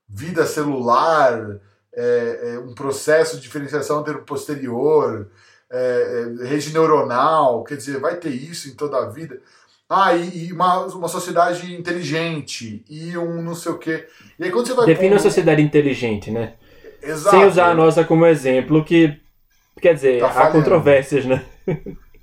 [0.06, 1.62] vida celular,
[1.94, 5.30] é, é, um processo de diferenciação posterior,
[5.72, 9.42] é, é, rede neuronal, quer dizer, vai ter isso em toda a vida.
[9.96, 14.08] Ah, e, e uma, uma sociedade inteligente, e um não sei o quê.
[14.40, 14.86] E aí quando você vai.
[14.88, 15.16] Define pôr...
[15.18, 16.56] a sociedade inteligente, né?
[17.00, 17.36] Exato.
[17.36, 19.22] Sem usar a nossa como exemplo, que.
[19.80, 21.46] Quer dizer, tá há controvérsias, né?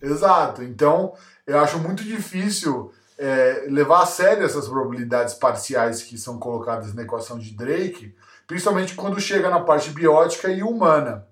[0.02, 0.62] Exato.
[0.64, 1.12] Então,
[1.46, 7.02] eu acho muito difícil é, levar a sério essas probabilidades parciais que são colocadas na
[7.02, 8.14] equação de Drake,
[8.46, 11.26] principalmente quando chega na parte biótica e humana.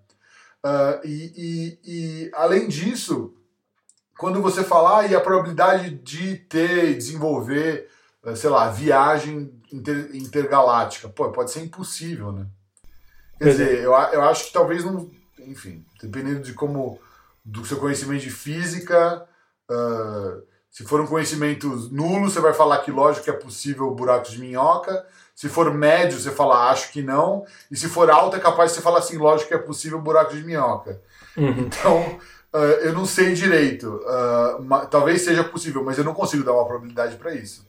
[0.65, 3.33] Uh, e, e, e, além disso,
[4.19, 7.89] quando você falar e a probabilidade de ter, desenvolver,
[8.27, 12.47] eh, sei lá, viagem inter, intergaláctica, pô, pode ser impossível, né?
[13.39, 15.09] Quer dizer, eu, eu acho que talvez não.
[15.39, 16.99] Enfim, dependendo de como.
[17.45, 19.25] do seu conhecimento de física.
[19.71, 24.33] Uh, se for um conhecimento nulo, você vai falar que lógico que é possível buracos
[24.33, 25.07] de minhoca.
[25.35, 27.45] Se for médio, você fala acho que não.
[27.71, 30.37] E se for alto, é capaz de você falar assim, lógico que é possível buracos
[30.37, 31.01] de minhoca.
[31.37, 31.61] Uhum.
[31.61, 32.19] Então,
[32.55, 34.01] uh, eu não sei direito.
[34.05, 37.67] Uh, talvez seja possível, mas eu não consigo dar uma probabilidade para isso.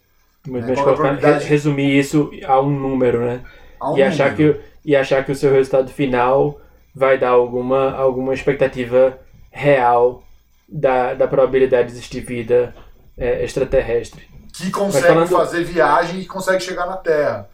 [0.47, 0.73] Mas, né?
[0.75, 1.45] mas probabilidade...
[1.45, 3.43] resumir isso a um número, né?
[3.81, 4.55] Um e, achar número.
[4.55, 6.59] Que, e achar que o seu resultado final
[6.93, 9.17] vai dar alguma, alguma expectativa
[9.51, 10.23] real
[10.67, 12.73] da, da probabilidade de existir vida
[13.17, 14.27] é, extraterrestre.
[14.53, 15.27] Que consegue falando...
[15.27, 17.49] fazer viagem e consegue chegar na Terra.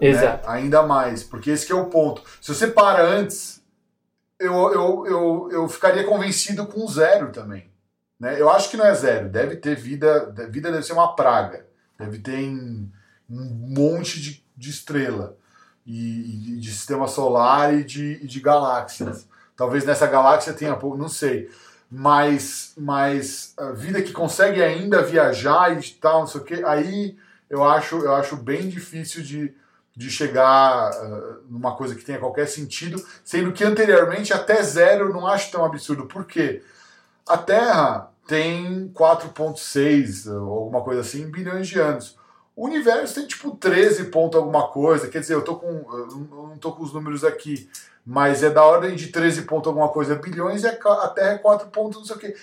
[0.00, 0.08] Né?
[0.08, 0.48] Exato.
[0.48, 0.54] Né?
[0.54, 2.22] Ainda mais, porque esse é o ponto.
[2.40, 3.59] Se você para antes,
[4.40, 7.70] eu, eu, eu, eu ficaria convencido com zero também.
[8.18, 8.40] Né?
[8.40, 9.28] Eu acho que não é zero.
[9.28, 10.34] Deve ter vida.
[10.48, 11.66] Vida deve ser uma praga.
[11.98, 12.90] Deve ter um
[13.28, 15.36] monte de, de estrela.
[15.86, 19.26] E, e, de sistema solar e de, e de galáxias.
[19.56, 21.48] Talvez nessa galáxia tenha pouco, não sei
[21.90, 27.18] mas, mas a vida que consegue ainda viajar e tal, não sei o que, aí
[27.48, 29.52] eu acho, eu acho bem difícil de,
[29.96, 35.12] de chegar uh, numa coisa que tenha qualquer sentido, sendo que anteriormente até zero eu
[35.12, 36.06] não acho tão absurdo.
[36.06, 36.62] Por quê?
[37.28, 42.16] A Terra tem 4,6 ou alguma coisa assim bilhões de anos.
[42.54, 46.58] O universo tem tipo 13 ponto alguma coisa, quer dizer, eu tô com eu não
[46.58, 47.68] tô com os números aqui,
[48.04, 51.68] mas é da ordem de 13 ponto alguma coisa bilhões e a Terra é 4
[51.68, 52.36] pontos não sei o quê.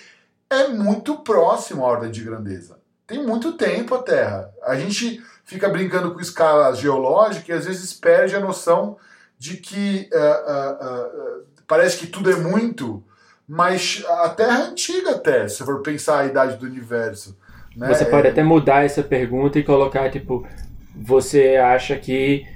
[0.50, 2.78] É muito próximo a ordem de grandeza.
[3.06, 4.52] Tem muito tempo a Terra.
[4.62, 8.98] A gente fica brincando com escala geológica e às vezes perde a noção
[9.38, 13.02] de que uh, uh, uh, parece que tudo é muito,
[13.48, 17.34] mas a Terra é antiga até, se for pensar a idade do universo.
[17.74, 17.88] Né?
[17.88, 20.46] Você pode até mudar essa pergunta e colocar, tipo,
[20.94, 22.46] você acha que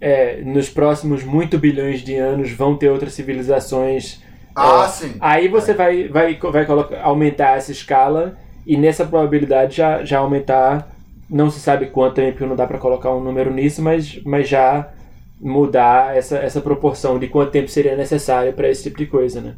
[0.00, 4.22] é, nos próximos muito bilhões de anos vão ter outras civilizações.
[4.54, 5.16] Ah, é, sim.
[5.18, 5.74] Aí você é.
[5.74, 10.95] vai, vai, vai colocar, aumentar essa escala e nessa probabilidade já, já aumentar,
[11.28, 14.92] não se sabe quanto tempo, não dá para colocar um número nisso, mas, mas já
[15.40, 19.56] mudar essa, essa proporção de quanto tempo seria necessário para esse tipo de coisa, né?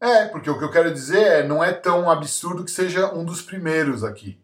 [0.00, 3.24] É, porque o que eu quero dizer é, não é tão absurdo que seja um
[3.24, 4.38] dos primeiros aqui,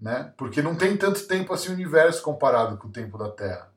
[0.00, 0.32] né?
[0.36, 3.72] Porque não tem tanto tempo assim o universo comparado com o tempo da Terra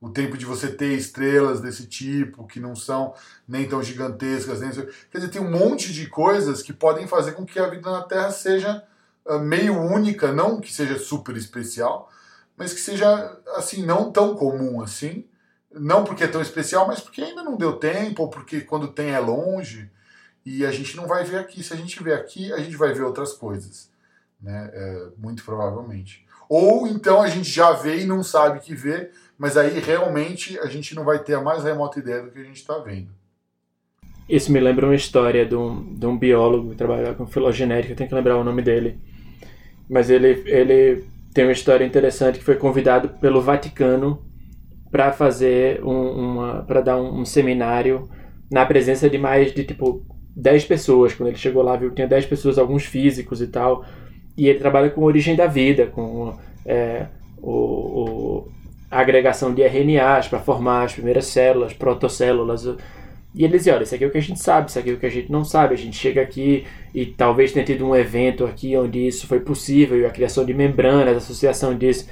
[0.00, 3.14] o tempo de você ter estrelas desse tipo, que não são
[3.46, 4.70] nem tão gigantescas, nem...
[4.70, 8.02] quer dizer, tem um monte de coisas que podem fazer com que a vida na
[8.02, 8.82] Terra seja
[9.36, 12.10] meio única, não que seja super especial,
[12.56, 15.24] mas que seja assim não tão comum assim,
[15.72, 19.10] não porque é tão especial, mas porque ainda não deu tempo, ou porque quando tem
[19.10, 19.90] é longe
[20.44, 21.62] e a gente não vai ver aqui.
[21.62, 23.90] Se a gente ver aqui, a gente vai ver outras coisas,
[24.40, 24.70] né?
[24.72, 26.26] É, muito provavelmente.
[26.48, 30.66] Ou então a gente já vê e não sabe que vê, mas aí realmente a
[30.66, 33.10] gente não vai ter a mais remota ideia do que a gente está vendo.
[34.28, 37.96] Isso me lembra uma história de um, de um biólogo que trabalha com filogenética, eu
[37.96, 38.98] tenho que lembrar o nome dele.
[39.88, 44.22] Mas ele, ele tem uma história interessante que foi convidado pelo Vaticano
[44.90, 48.08] para fazer um, para dar um, um, seminário
[48.50, 50.02] na presença de mais de tipo
[50.36, 51.14] 10 pessoas.
[51.14, 53.84] Quando ele chegou lá, viu que tinha 10 pessoas, alguns físicos e tal.
[54.36, 56.34] E ele trabalha com origem da vida, com
[56.64, 58.48] é, o, o,
[58.90, 62.66] a agregação de RNAs para formar as primeiras células, protocélulas.
[63.38, 64.92] E ele dizia, olha, isso aqui é o que a gente sabe, isso aqui é
[64.94, 65.72] o que a gente não sabe.
[65.72, 69.96] A gente chega aqui e talvez tenha tido um evento aqui onde isso foi possível,
[69.96, 72.08] e a criação de membranas, a associação disso.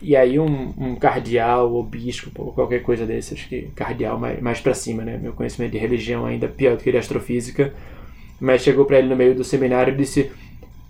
[0.00, 4.40] E aí um, um cardeal ou bispo ou qualquer coisa desse, acho que cardeal mais,
[4.40, 5.18] mais para cima, né?
[5.20, 7.74] Meu conhecimento de religião ainda pior do que de astrofísica.
[8.40, 10.30] Mas chegou para ele no meio do seminário e disse: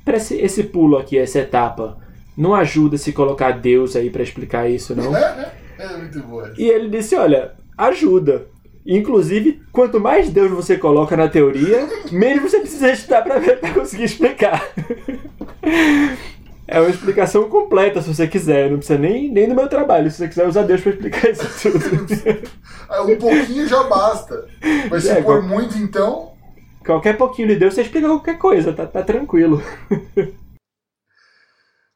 [0.05, 1.97] para esse, esse pulo aqui, essa etapa,
[2.37, 5.17] não ajuda se colocar Deus aí para explicar isso, não?
[5.17, 6.53] é muito boa.
[6.59, 8.47] E ele disse: olha, ajuda.
[8.87, 13.41] Inclusive, quanto mais Deus você coloca na teoria, menos você precisa estudar para
[13.75, 14.67] conseguir explicar.
[16.67, 18.71] É uma explicação completa, se você quiser.
[18.71, 21.71] Não precisa nem, nem do meu trabalho, se você quiser usar Deus para explicar isso
[21.71, 21.81] tudo.
[22.91, 24.49] É, um pouquinho já basta.
[24.91, 26.33] Mas se é, for muito, então.
[26.85, 29.63] Qualquer pouquinho de Deus, você explica qualquer coisa, tá, tá tranquilo.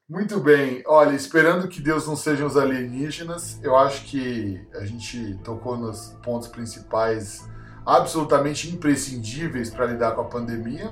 [0.08, 0.82] Muito bem.
[0.86, 6.14] Olha, esperando que Deus não sejam os alienígenas, eu acho que a gente tocou nos
[6.22, 7.48] pontos principais
[7.86, 10.90] absolutamente imprescindíveis para lidar com a pandemia.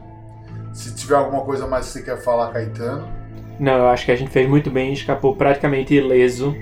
[0.72, 3.06] Se tiver alguma coisa mais que você quer falar, Caetano.
[3.60, 6.56] Não, eu acho que a gente fez muito bem, escapou praticamente ileso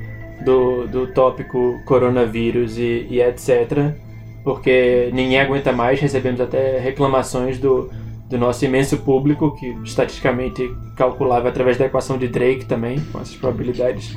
[0.44, 3.94] do, do tópico coronavírus e, e etc.
[4.42, 7.92] Porque ninguém aguenta mais, recebemos até reclamações do,
[8.30, 13.34] do nosso imenso público, que estatisticamente calculava através da equação de Drake também, com essas
[13.34, 14.16] probabilidades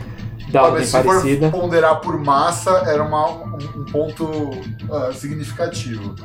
[0.49, 1.49] da ordem se parecida.
[1.49, 6.15] For ponderar por massa, era uma, um, ponto uh, significativo.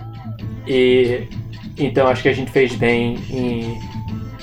[0.67, 1.29] E
[1.79, 3.81] então acho que a gente fez bem em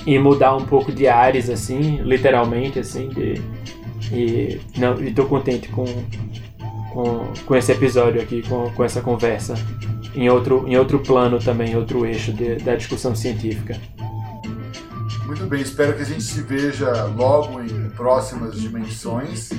[0.06, 3.42] e mudar um pouco de ares, assim, literalmente, assim, de,
[4.12, 5.84] e, não, e tô contente com,
[6.92, 9.54] com, com esse episódio aqui, com, com essa conversa,
[10.16, 13.78] em outro, em outro plano também, outro eixo de, da discussão científica.
[15.26, 19.50] Muito bem, espero que a gente se veja logo em próximas dimensões.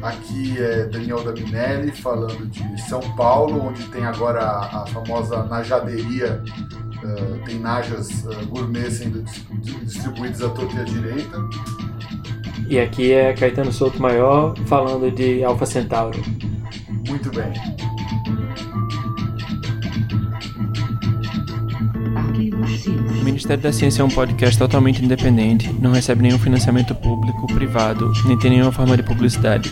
[0.00, 6.42] Aqui é Daniel Daminelli falando de São Paulo, onde tem agora a, a famosa najaderia
[6.98, 9.22] Uh, tem najas uh, gourmet sendo
[9.84, 11.38] distribuídas à torta e à direita.
[12.68, 16.20] E aqui é Caetano Souto Maior falando de Alpha Centauro.
[17.06, 17.52] Muito bem.
[22.86, 28.12] O Ministério da Ciência é um podcast totalmente independente, não recebe nenhum financiamento público, privado,
[28.24, 29.70] nem tem nenhuma forma de publicidade.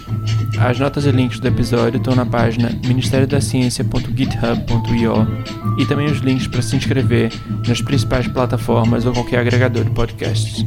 [0.58, 5.14] As notas e links do episódio estão na página ministeriodaciencia.github.io
[5.78, 7.30] e também os links para se inscrever
[7.66, 10.64] nas principais plataformas ou qualquer agregador de podcasts.